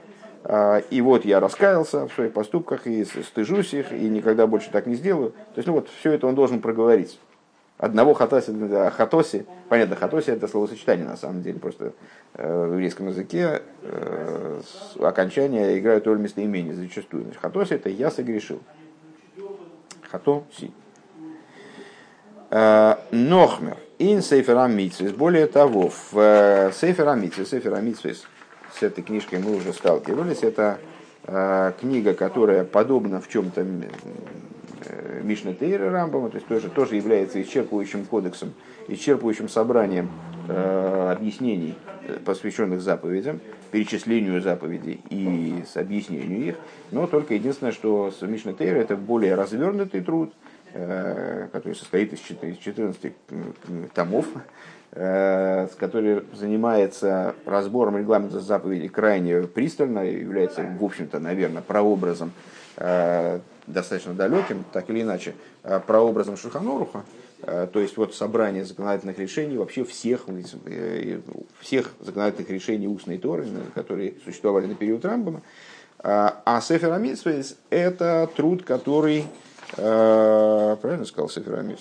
а, 0.45 0.79
и 0.79 1.01
вот 1.01 1.25
я 1.25 1.41
раскаялся 1.41 2.07
в 2.07 2.13
своих 2.13 2.33
поступках 2.33 2.87
и 2.87 3.05
стыжусь 3.05 3.75
их, 3.75 3.93
и 3.93 4.09
никогда 4.09 4.47
больше 4.47 4.71
так 4.71 4.87
не 4.87 4.95
сделаю. 4.95 5.31
То 5.31 5.57
есть, 5.57 5.67
ну 5.67 5.75
вот, 5.75 5.89
все 5.99 6.13
это 6.13 6.29
он 6.29 6.37
должен 6.37 6.61
проговорить. 6.61 7.19
Одного 7.77 8.15
хатоси, 8.15 8.53
хатоси, 8.93 9.47
понятно, 9.69 9.97
хатоси 9.97 10.31
это 10.31 10.47
словосочетание 10.47 11.07
на 11.07 11.17
самом 11.17 11.43
деле, 11.43 11.59
просто 11.59 11.93
э, 12.35 12.67
в 12.67 12.75
еврейском 12.75 13.09
языке 13.09 13.63
э, 13.83 14.61
окончания 15.01 15.77
играют 15.77 16.07
роль 16.07 16.21
местоимения 16.21 16.73
зачастую. 16.73 17.27
Хатоси 17.41 17.75
это 17.75 17.89
я 17.89 18.13
согрешил. 18.13 18.61
Хатоси. 20.09 20.71
Э, 22.51 22.95
Нохмер. 23.11 23.77
Ин 23.99 24.23
Сейфер 24.23 24.57
Амитсвис. 24.57 25.11
Более 25.11 25.49
того, 25.49 25.91
в 25.91 26.17
э, 26.17 26.71
Сейфер 26.73 27.09
Амитсвис, 27.09 27.51
Сейфер 27.51 27.75
Амитсвис, 27.75 28.25
с 28.73 28.85
этой 28.85 29.03
книжкой 29.03 29.41
мы 29.41 29.57
уже 29.57 29.73
сталкивались. 29.73 30.43
Это 30.43 30.79
книга, 31.81 32.13
которая 32.13 32.65
подобна 32.65 33.19
в 33.19 33.29
чем-то 33.29 33.65
Мишна 35.23 35.53
Тейра 35.53 35.91
Рамбама, 35.91 36.31
то 36.31 36.37
есть 36.37 36.47
тоже, 36.47 36.69
тоже 36.69 36.97
является 36.97 37.41
исчерпывающим 37.41 38.07
кодексом, 38.07 38.55
исчерпывающим 38.89 39.49
собранием 39.49 40.11
э, 40.49 41.15
объяснений, 41.17 41.75
посвященных 42.25 42.81
заповедям, 42.81 43.41
перечислению 43.71 44.41
заповедей 44.41 45.01
и 45.11 45.65
с 45.67 45.77
объяснению 45.77 46.49
их. 46.49 46.57
Но 46.91 47.07
только 47.07 47.35
единственное, 47.35 47.73
что 47.73 48.13
Мишна 48.23 48.53
Тейра 48.53 48.79
это 48.79 48.97
более 48.97 49.35
развернутый 49.35 50.01
труд, 50.03 50.33
Э, 50.77 51.47
который 51.53 51.75
состоит 51.75 52.13
из 52.13 52.19
14 52.19 53.13
томов, 53.95 54.27
э, 54.91 55.69
который 55.79 56.25
занимается 56.33 57.37
разбором 57.47 57.97
регламента 57.97 58.41
заповедей 58.41 58.89
крайне 58.89 59.43
пристально, 59.43 60.01
является, 60.01 60.63
в 60.63 60.83
общем-то, 60.83 61.21
наверное, 61.21 61.63
прообразом 61.63 62.33
э, 62.77 63.39
достаточно 63.67 64.15
далеким, 64.15 64.65
так 64.73 64.91
или 64.91 65.03
иначе, 65.03 65.35
прообразом 65.87 66.37
Шуханоруха, 66.37 67.05
то 67.43 67.81
есть 67.81 67.97
вот 67.97 68.15
собрание 68.15 68.65
законодательных 68.65 69.19
решений 69.19 69.57
вообще 69.57 69.85
всех, 69.85 70.27
всех 71.61 71.93
законодательных 72.01 72.51
решений 72.51 72.89
устной 72.89 73.19
Торы, 73.19 73.47
которые 73.75 74.15
существовали 74.25 74.67
на 74.67 74.75
период 74.75 75.05
Рамбама. 75.05 75.43
А 76.03 76.61
Сефер 76.63 76.93
Амитсвейс– 76.93 77.57
это 77.71 78.29
труд, 78.35 78.63
который 78.63 79.27
Э, 79.77 80.77
правильно 80.81 81.05
сказал 81.05 81.29
Сеферамис? 81.29 81.81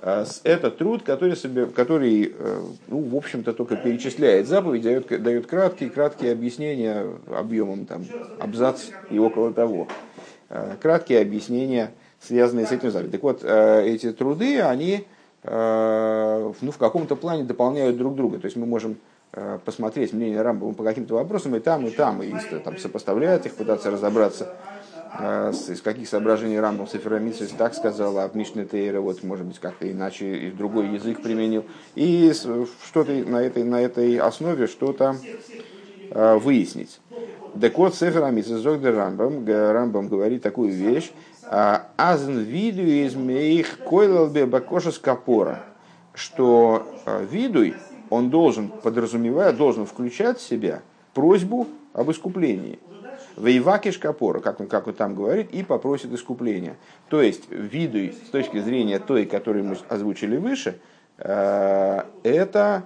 Э, 0.00 0.24
это 0.44 0.70
труд, 0.70 1.02
который, 1.02 1.36
который 1.74 2.34
э, 2.36 2.60
ну, 2.88 3.00
в 3.00 3.16
общем-то, 3.16 3.52
только 3.52 3.76
перечисляет 3.76 4.46
заповедь, 4.46 4.82
дает, 4.82 5.22
дает 5.22 5.46
краткие, 5.46 5.90
краткие 5.90 6.32
объяснения 6.32 7.06
объемом 7.28 7.86
там, 7.86 8.04
абзац 8.38 8.86
и 9.10 9.18
около 9.18 9.52
того. 9.52 9.88
Краткие 10.80 11.20
объяснения, 11.20 11.92
связанные 12.20 12.66
с 12.66 12.72
этим 12.72 12.90
заповедью. 12.90 13.12
Так 13.12 13.22
вот, 13.22 13.44
эти 13.44 14.12
труды, 14.12 14.60
они 14.60 15.04
ну, 15.44 16.70
в 16.70 16.78
каком-то 16.78 17.16
плане 17.16 17.44
дополняют 17.44 17.96
друг 17.96 18.14
друга. 18.14 18.38
То 18.38 18.44
есть 18.44 18.56
мы 18.56 18.66
можем 18.66 18.96
посмотреть 19.64 20.12
мнение 20.12 20.42
Рамбова 20.42 20.72
по 20.74 20.84
каким-то 20.84 21.14
вопросам 21.14 21.56
и 21.56 21.60
там, 21.60 21.86
и 21.86 21.90
там, 21.90 22.22
и 22.22 22.34
там, 22.64 22.76
сопоставлять 22.78 23.46
их, 23.46 23.54
пытаться 23.54 23.90
разобраться 23.90 24.54
из 25.68 25.82
каких 25.82 26.08
соображений 26.08 26.58
Рамбам 26.58 26.86
Сеферамицис 26.86 27.50
так 27.50 27.74
сказал, 27.74 28.18
а 28.18 28.28
в 28.28 28.34
Мишне 28.34 28.64
Тейра 28.64 29.00
вот, 29.00 29.22
может 29.22 29.44
быть, 29.44 29.58
как-то 29.58 29.90
иначе, 29.90 30.36
и 30.36 30.50
другой 30.50 30.88
язык 30.88 31.22
применил. 31.22 31.66
И 31.94 32.32
что-то 32.32 33.12
на 33.12 33.42
этой, 33.42 33.62
на 33.62 33.82
этой 33.82 34.16
основе 34.16 34.66
что-то 34.66 35.16
выяснить. 36.10 37.00
Так 37.60 37.76
вот, 37.78 37.94
Сеферамицис 37.94 38.60
Зогдер 38.60 38.94
Рамбам, 38.94 39.46
Рамбам 39.46 40.08
говорит 40.08 40.42
такую 40.42 40.72
вещь, 40.72 41.12
а, 41.44 41.88
Азн 41.96 42.38
виду 42.38 42.82
из 42.82 43.14
моих 43.14 43.78
койлалбе 43.78 44.46
бакоша 44.46 44.90
скапора, 44.90 45.60
что 46.14 46.86
видуй, 47.30 47.74
он 48.10 48.30
должен, 48.30 48.68
подразумевая, 48.68 49.52
должен 49.52 49.86
включать 49.86 50.38
в 50.38 50.48
себя 50.48 50.82
просьбу 51.14 51.66
об 51.92 52.10
искуплении– 52.10 52.78
Вейвакиш 53.36 53.98
капора, 53.98 54.40
как 54.40 54.60
он, 54.60 54.66
как 54.66 54.86
он 54.86 54.94
там 54.94 55.14
говорит, 55.14 55.50
и 55.52 55.62
попросит 55.62 56.12
искупления. 56.12 56.76
То 57.08 57.22
есть, 57.22 57.50
виду 57.50 58.12
с 58.12 58.30
точки 58.30 58.60
зрения 58.60 58.98
той, 58.98 59.26
которую 59.26 59.64
мы 59.64 59.76
озвучили 59.88 60.36
выше, 60.36 60.78
э, 61.18 62.02
это 62.22 62.84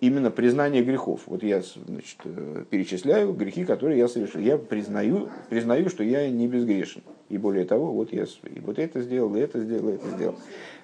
именно 0.00 0.30
признание 0.30 0.82
грехов. 0.82 1.22
Вот 1.26 1.42
я 1.42 1.62
значит, 1.62 2.18
э, 2.24 2.64
перечисляю 2.68 3.32
грехи, 3.32 3.64
которые 3.64 3.98
я 3.98 4.08
совершил. 4.08 4.40
Я 4.40 4.58
признаю, 4.58 5.28
признаю, 5.48 5.88
что 5.88 6.02
я 6.02 6.28
не 6.30 6.46
безгрешен. 6.46 7.02
И 7.28 7.38
более 7.38 7.64
того, 7.64 7.92
вот 7.92 8.12
я 8.12 8.24
и 8.24 8.60
вот 8.60 8.78
это 8.78 9.00
сделал, 9.02 9.34
и 9.36 9.40
это 9.40 9.60
сделал, 9.60 9.88
и 9.88 9.94
это 9.94 10.08
сделал. 10.10 10.34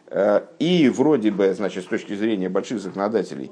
Э, 0.09 0.43
и 0.59 0.89
вроде 0.89 1.31
бы, 1.31 1.53
значит, 1.55 1.85
с 1.85 1.87
точки 1.87 2.15
зрения 2.15 2.49
больших 2.49 2.81
законодателей, 2.81 3.51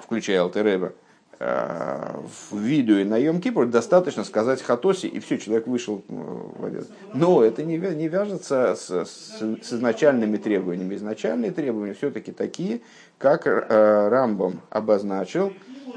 включая 0.00 0.42
Алтереба, 0.42 0.92
э, 1.38 2.20
в 2.50 2.58
видео 2.58 3.04
на 3.04 3.16
Йом 3.16 3.40
достаточно 3.70 4.24
сказать 4.24 4.62
Хатоси, 4.62 5.06
и 5.06 5.20
все, 5.20 5.38
человек 5.38 5.66
вышел 5.66 6.02
э, 6.08 6.12
в 6.12 6.64
обед. 6.64 6.86
Но 7.14 7.42
это 7.42 7.62
не, 7.62 7.78
не 7.78 8.08
вяжется 8.08 8.74
с, 8.74 8.90
с, 8.90 9.40
с 9.40 9.72
изначальными 9.72 10.36
требованиями. 10.36 10.94
Изначальные 10.94 11.50
требования 11.50 11.94
все-таки 11.94 12.32
такие, 12.32 12.80
как 13.18 13.46
э, 13.46 14.08
Рамбом 14.08 14.60
обозначил, 14.70 15.52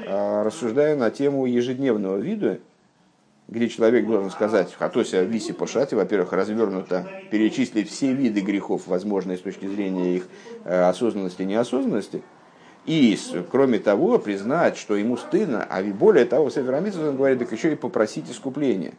э, 0.06 0.42
рассуждая 0.42 0.96
на 0.96 1.10
тему 1.10 1.46
ежедневного 1.46 2.16
вида, 2.16 2.60
где 3.50 3.68
человек 3.68 4.06
должен 4.06 4.30
сказать 4.30 4.70
в 4.70 4.78
Хатосе 4.78 5.24
Виси 5.24 5.52
Пошати, 5.52 5.94
во-первых, 5.94 6.32
развернуто 6.32 7.06
перечислить 7.30 7.90
все 7.90 8.12
виды 8.12 8.40
грехов, 8.40 8.86
возможные 8.86 9.36
с 9.36 9.40
точки 9.40 9.66
зрения 9.66 10.16
их 10.16 10.28
э, 10.64 10.82
осознанности 10.82 11.42
и 11.42 11.46
неосознанности, 11.46 12.22
и, 12.86 13.18
кроме 13.50 13.78
того, 13.78 14.18
признать, 14.18 14.76
что 14.76 14.96
ему 14.96 15.16
стыдно, 15.16 15.64
а 15.68 15.82
более 15.82 16.24
того, 16.24 16.48
в 16.48 16.52
Северамитсу 16.52 17.06
он 17.06 17.16
говорит, 17.16 17.38
так 17.38 17.52
еще 17.52 17.72
и 17.72 17.76
попросить 17.76 18.30
искупления. 18.30 18.94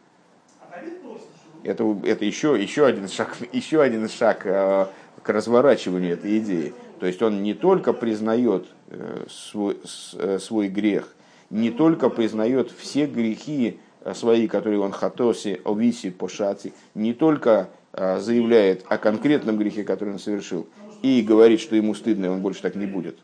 Это, 1.64 1.96
это 2.04 2.24
еще, 2.24 2.60
еще, 2.60 2.86
один 2.86 3.08
шаг, 3.08 3.36
еще 3.52 3.82
один 3.82 4.08
шаг 4.08 4.46
э, 4.46 4.86
к 5.22 5.28
разворачиванию 5.28 6.14
этой 6.14 6.38
идеи. 6.38 6.74
То 7.00 7.06
есть 7.06 7.20
он 7.22 7.42
не 7.42 7.54
только 7.54 7.92
признает 7.92 8.66
э, 8.88 9.24
свой, 9.28 9.78
свой 10.38 10.68
грех, 10.68 11.14
не 11.50 11.70
только 11.70 12.08
признает 12.08 12.70
все 12.70 13.06
грехи 13.06 13.78
свои, 14.14 14.48
которые 14.48 14.80
он 14.80 14.90
хатоси, 14.90 15.60
овиси, 15.64 16.10
пошати, 16.10 16.72
не 16.94 17.12
только 17.12 17.68
заявляет 17.92 18.84
о 18.88 18.96
конкретном 18.96 19.58
грехе, 19.58 19.84
который 19.84 20.14
он 20.14 20.18
совершил, 20.18 20.66
и 21.02 21.20
говорит, 21.20 21.60
что 21.60 21.76
ему 21.76 21.94
стыдно, 21.94 22.26
и 22.26 22.28
он 22.28 22.40
больше 22.40 22.62
так 22.62 22.74
не 22.74 22.86
будет, 22.86 23.18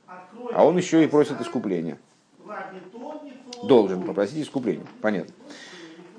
а 0.52 0.66
он 0.66 0.76
еще 0.76 1.04
и 1.04 1.06
просит 1.06 1.40
искупления. 1.40 1.98
Должен 3.62 4.02
попросить 4.02 4.44
искупления. 4.44 4.86
Понятно. 5.00 5.34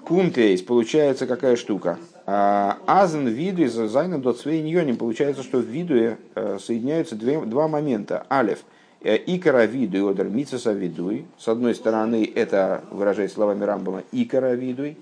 Кумтейс, 0.04 0.62
получается 0.62 1.28
какая 1.28 1.56
штука. 1.56 2.00
А, 2.26 2.80
Азен 2.88 3.28
виду 3.28 3.64
из 3.64 3.74
зайном 3.74 4.22
дот 4.22 4.44
ньоним. 4.46 4.98
Получается, 4.98 5.44
что 5.44 5.60
в 5.60 5.66
виду 5.66 6.18
э, 6.36 6.58
соединяются 6.60 7.16
две, 7.16 7.40
два 7.42 7.68
момента. 7.68 8.26
Алев. 8.30 8.60
Э, 9.02 9.18
икара 9.18 9.66
виду 9.66 10.10
одер 10.10 10.28
мицеса 10.28 10.74
видуй. 10.74 11.26
С 11.38 11.48
одной 11.48 11.76
стороны, 11.76 12.30
это, 12.36 12.84
выражаясь 12.92 13.34
словами 13.34 13.64
Рамбама, 13.64 14.04
икара 14.12 14.54
видуй. 14.54 14.98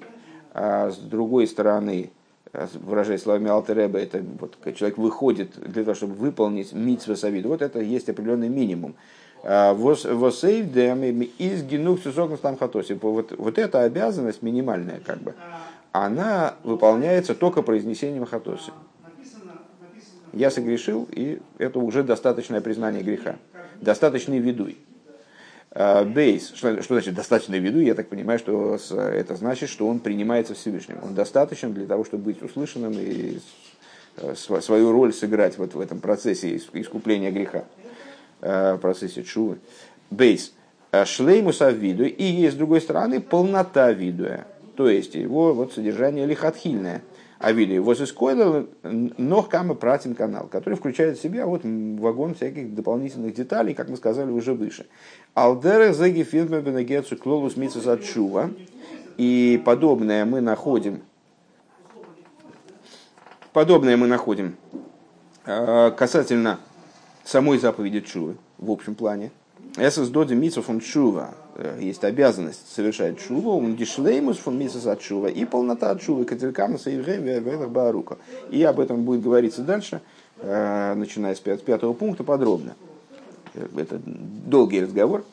А 0.53 0.91
с 0.91 0.97
другой 0.97 1.47
стороны, 1.47 2.11
выражаясь 2.53 3.21
словами 3.21 3.49
Алтереба, 3.49 3.99
это 3.99 4.23
вот 4.39 4.57
человек 4.75 4.97
выходит 4.97 5.51
для 5.60 5.83
того, 5.83 5.95
чтобы 5.95 6.13
выполнить 6.13 6.73
митсва 6.73 7.15
савиду. 7.15 7.49
Вот 7.49 7.62
это 7.62 7.79
есть 7.79 8.10
определенный 8.10 8.49
минимум. 8.49 8.95
Дем 9.43 11.03
из 11.03 11.63
генух 11.63 11.99
там 12.41 12.57
хатоси. 12.57 12.97
Вот, 13.01 13.33
вот 13.38 13.57
эта 13.57 13.83
обязанность 13.83 14.41
минимальная, 14.41 14.99
как 15.05 15.19
бы, 15.19 15.36
она 15.91 16.55
выполняется 16.63 17.36
только 17.36 17.62
произнесением 17.62 18.25
хатоси. 18.25 18.71
Я 20.33 20.51
согрешил, 20.51 21.07
и 21.12 21.39
это 21.57 21.79
уже 21.79 22.03
достаточное 22.03 22.62
признание 22.62 23.03
греха. 23.03 23.38
Достаточный 23.81 24.39
видуй. 24.39 24.77
Бейс, 25.73 26.53
что, 26.56 26.82
что 26.82 26.95
значит 26.95 27.13
достаточный 27.13 27.60
виду, 27.60 27.80
я 27.80 27.93
так 27.93 28.08
понимаю, 28.08 28.39
что 28.39 28.77
это 28.95 29.36
значит, 29.36 29.69
что 29.69 29.88
он 29.88 29.99
принимается 29.99 30.53
Всевышним. 30.56 30.97
Он 31.03 31.13
достаточен 31.13 31.73
для 31.73 31.86
того, 31.86 32.03
чтобы 32.03 32.23
быть 32.23 32.41
услышанным 32.41 32.93
и 32.93 33.39
э, 34.17 34.34
свою 34.36 34.91
роль 34.91 35.13
сыграть 35.13 35.58
вот 35.58 35.73
в 35.75 35.80
этом 35.80 35.99
процессе 35.99 36.56
искупления 36.56 37.32
греха. 37.32 37.65
Э, 38.39 38.75
в 38.75 38.77
процессе 38.77 39.23
чувы. 39.23 39.58
Бейс. 40.12 40.53
Э, 40.91 41.06
шлеймуса 41.06 41.71
виду. 41.71 42.06
И 42.06 42.47
с 42.47 42.53
другой 42.53 42.82
стороны, 42.82 43.19
полнота 43.19 43.91
видуя. 43.91 44.45
То 44.75 44.89
есть 44.89 45.15
его 45.15 45.53
вот 45.53 45.73
содержание 45.73 46.25
лихотхильное. 46.27 47.01
А 47.39 47.52
виду 47.52 47.84
вот 47.84 48.00
из 48.00 48.13
ног 49.17 49.50
кама 49.50 49.76
пратин 49.76 50.15
канал, 50.15 50.47
который 50.47 50.73
включает 50.73 51.17
в 51.17 51.21
себя 51.21 51.45
вот 51.45 51.62
вагон 51.63 52.34
всяких 52.34 52.73
дополнительных 52.73 53.36
деталей, 53.36 53.76
как 53.76 53.89
мы 53.89 53.97
сказали 53.97 54.32
уже 54.32 54.54
выше. 54.54 54.88
Алдера 55.36 55.93
зеги 55.93 56.23
фирма 56.23 56.62
бенегецу 56.62 57.15
клолус 57.15 57.56
мицус 57.56 57.86
чува. 58.04 58.50
И 59.17 59.62
подобное 59.65 60.26
мы 60.26 60.41
находим 60.41 61.02
подобное 63.58 63.97
мы 63.97 64.06
находим 64.06 64.56
э, 65.45 65.91
касательно 65.97 66.60
самой 67.23 67.58
заповеди 67.58 68.02
Чувы 68.02 68.36
в 68.60 68.69
общем 68.69 68.93
плане. 68.93 69.32
Эсэс 69.77 70.09
доди 70.09 70.33
митсу 70.33 70.63
фон 70.63 70.79
Чува. 70.79 71.35
Э, 71.55 71.77
есть 71.79 72.03
обязанность 72.03 72.73
совершать 72.73 73.19
Чуву, 73.19 73.57
он 73.57 73.75
дишлеймус 73.75 74.37
фон 74.37 74.57
митсус 74.57 74.87
от 74.87 74.99
Чува 74.99 75.27
и 75.27 75.45
полнота 75.45 75.91
от 75.91 76.01
Чувы, 76.01 76.25
катилькамаса 76.25 76.89
и 76.89 76.97
время 76.97 77.39
Баарука. 77.67 78.17
И 78.49 78.63
об 78.63 78.79
этом 78.79 79.03
будет 79.03 79.21
говориться 79.21 79.61
дальше, 79.61 80.01
э, 80.37 80.95
начиная 80.95 81.35
с 81.35 81.39
пятого 81.39 81.93
пункта 81.93 82.23
подробно. 82.23 82.75
Э, 83.53 83.67
это 83.77 84.01
долгий 84.03 84.81
разговор. 84.81 85.23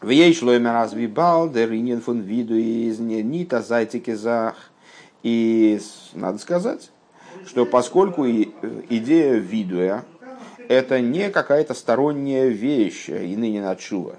В 0.00 0.08
ей 0.08 0.34
шлойме 0.34 0.72
разве 0.72 1.06
бал, 1.06 1.48
деринен 1.48 2.00
фон 2.00 2.20
виду 2.20 2.56
из 2.56 2.98
нита 2.98 3.62
зайтики 3.62 4.14
зах. 4.14 4.56
И 5.22 5.78
надо 6.14 6.38
сказать, 6.38 6.90
что 7.46 7.66
поскольку 7.66 8.26
идея 8.26 9.34
видуя, 9.34 10.04
это 10.70 11.00
не 11.00 11.30
какая-то 11.30 11.74
сторонняя 11.74 12.46
вещь, 12.46 13.08
и 13.08 13.34
ныне 13.34 13.60
на 13.60 13.74
чува. 13.74 14.14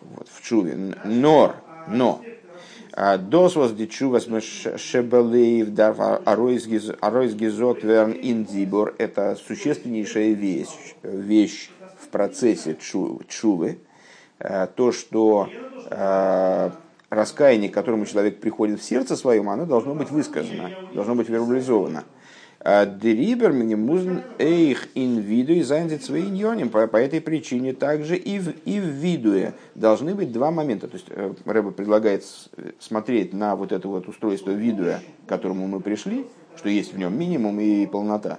Вот, 0.00 0.26
в 0.28 0.42
чуве. 0.42 0.76
Нор, 1.04 1.54
но. 1.86 2.20
А 2.92 3.16
дос 3.16 3.54
вас 3.54 3.72
дичува 3.72 4.20
шебелеев 4.20 5.72
дарф 5.72 5.98
аройсгизот 6.24 7.84
верн 7.84 8.16
индибор. 8.20 8.96
Это 8.98 9.36
существеннейшая 9.36 10.32
вещь, 10.32 10.96
вещь 11.04 11.70
в 12.00 12.08
процессе 12.08 12.76
чувы. 12.76 13.78
А, 14.40 14.66
то, 14.66 14.90
что 14.90 15.48
а, 15.90 16.72
раскаяние, 17.08 17.70
к 17.70 17.74
которому 17.74 18.04
человек 18.04 18.40
приходит 18.40 18.80
в 18.80 18.84
сердце 18.84 19.14
своем, 19.14 19.48
оно 19.48 19.64
должно 19.64 19.94
быть 19.94 20.10
высказано, 20.10 20.70
должно 20.92 21.14
быть 21.14 21.28
вербализовано. 21.28 22.02
Дерибер 22.60 23.52
музн 23.52 24.20
эйх 24.38 24.88
ин 24.94 25.18
виду 25.18 25.52
и 25.52 25.62
занят 25.62 26.02
своим. 26.02 26.70
По 26.70 26.96
этой 26.96 27.20
причине 27.20 27.74
также 27.74 28.16
и 28.16 28.38
в, 28.38 28.48
и 28.64 28.80
в 28.80 28.84
видуе 28.84 29.52
должны 29.74 30.14
быть 30.14 30.32
два 30.32 30.50
момента. 30.50 30.88
То 30.88 30.94
есть 30.94 31.06
э, 31.10 31.34
Рэба 31.44 31.72
предлагает 31.72 32.24
смотреть 32.80 33.34
на 33.34 33.54
вот 33.54 33.72
это 33.72 33.86
вот 33.88 34.08
устройство 34.08 34.50
видуя, 34.50 35.00
к 35.26 35.28
которому 35.28 35.66
мы 35.66 35.80
пришли, 35.80 36.24
что 36.56 36.70
есть 36.70 36.94
в 36.94 36.98
нем 36.98 37.18
минимум 37.18 37.60
и 37.60 37.84
полнота, 37.86 38.38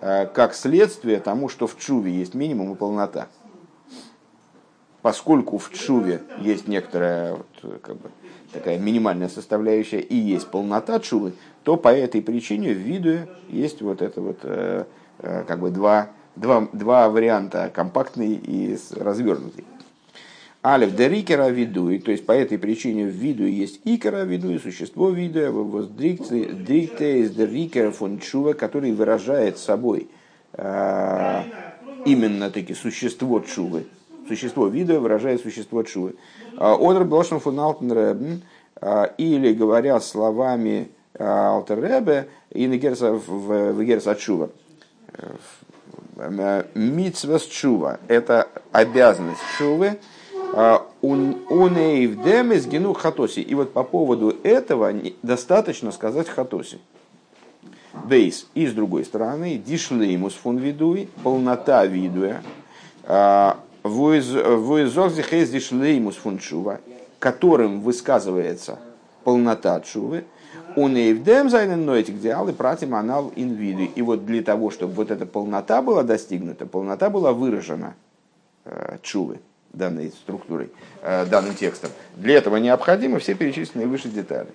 э, 0.00 0.26
как 0.26 0.54
следствие 0.54 1.18
тому, 1.18 1.48
что 1.48 1.66
в 1.66 1.76
чуве 1.76 2.12
есть 2.12 2.34
минимум 2.34 2.72
и 2.72 2.76
полнота. 2.76 3.26
Поскольку 5.02 5.58
в 5.58 5.72
чуве 5.72 6.22
есть 6.38 6.68
некоторая 6.68 7.34
вот, 7.34 7.80
как 7.82 7.96
бы, 7.96 8.10
такая 8.52 8.78
минимальная 8.78 9.28
составляющая 9.28 10.00
и 10.00 10.14
есть 10.14 10.48
полнота 10.48 11.00
чувы, 11.00 11.32
то 11.62 11.76
по 11.76 11.88
этой 11.88 12.22
причине 12.22 12.72
в 12.72 12.78
виду 12.78 13.28
есть 13.48 13.82
вот 13.82 14.02
это 14.02 14.20
вот 14.20 14.38
э, 14.42 14.84
э, 15.18 15.44
как 15.46 15.60
бы 15.60 15.70
два, 15.70 16.10
два, 16.36 16.68
два 16.72 17.08
варианта, 17.08 17.70
компактный 17.72 18.32
и 18.32 18.78
развернутый. 18.96 19.64
Алев 20.62 20.94
дерикера 20.94 21.48
виду, 21.48 21.98
то 22.00 22.10
есть 22.10 22.26
по 22.26 22.32
этой 22.32 22.58
причине 22.58 23.06
в 23.06 23.14
виду 23.14 23.44
есть 23.44 23.80
икера 23.84 24.24
виду, 24.24 24.50
и 24.50 24.58
существо 24.58 25.08
виду, 25.08 25.52
воздрикте 25.52 27.20
из 27.20 27.30
дерикера 27.30 27.90
фон 27.92 28.18
чува, 28.18 28.52
который 28.52 28.92
выражает 28.92 29.56
собой 29.56 30.08
э, 30.52 31.42
именно 32.04 32.50
таки 32.50 32.74
существо 32.74 33.40
чувы. 33.40 33.86
Существо 34.28 34.68
вида 34.68 35.00
выражает 35.00 35.40
существо 35.40 35.82
чувы. 35.82 36.14
Одер 36.56 37.04
Блошен 37.04 37.40
фон 37.40 37.58
Алтен 37.58 38.42
или 39.18 39.52
говоря 39.52 39.98
словами 39.98 40.90
Алтерребе 41.20 42.28
и 42.50 42.66
Негерса 42.66 43.12
в 43.12 43.82
Герса 43.84 44.14
Чува. 44.14 44.48
Митсвас 46.74 47.44
Чува– 47.44 48.00
это 48.08 48.48
обязанность 48.72 49.40
Чувы. 49.58 49.98
Унейвдем 51.02 52.52
из 52.52 52.66
гену 52.66 52.92
хатоси. 52.92 53.40
И 53.40 53.54
вот 53.54 53.72
по 53.72 53.84
поводу 53.84 54.36
этого 54.42 54.92
достаточно 55.22 55.92
сказать 55.92 56.28
хатоси. 56.28 56.78
Бейс. 58.04 58.46
И 58.54 58.66
с 58.66 58.72
другой 58.72 59.04
стороны, 59.04 59.58
дишлеймус 59.58 60.34
фун 60.34 60.58
видуй, 60.58 61.08
полнота 61.22 61.86
видуя. 61.86 62.42
Вуизогзихез 63.82 65.50
дишлеймус 65.50 66.16
фун 66.16 66.38
чува, 66.38 66.80
которым 67.18 67.80
высказывается 67.80 68.78
полнота 69.24 69.80
чувы. 69.80 70.24
Он 70.76 70.96
и 70.96 71.12
вдем 71.12 71.50
зайнен 71.50 71.84
нойтик 71.84 72.20
диалы 72.20 72.52
пратим 72.52 72.94
анал 72.94 73.32
инвиды. 73.36 73.84
И 73.86 74.02
вот 74.02 74.24
для 74.24 74.42
того, 74.42 74.70
чтобы 74.70 74.94
вот 74.94 75.10
эта 75.10 75.26
полнота 75.26 75.82
была 75.82 76.02
достигнута, 76.02 76.66
полнота 76.66 77.10
была 77.10 77.32
выражена 77.32 77.94
э, 78.64 78.98
чувы, 79.02 79.40
данной 79.72 80.10
структурой, 80.10 80.70
данным 81.02 81.54
текстом. 81.54 81.90
Для 82.16 82.38
этого 82.38 82.56
необходимы 82.56 83.18
все 83.18 83.34
перечисленные 83.34 83.86
выше 83.86 84.08
детали. 84.08 84.48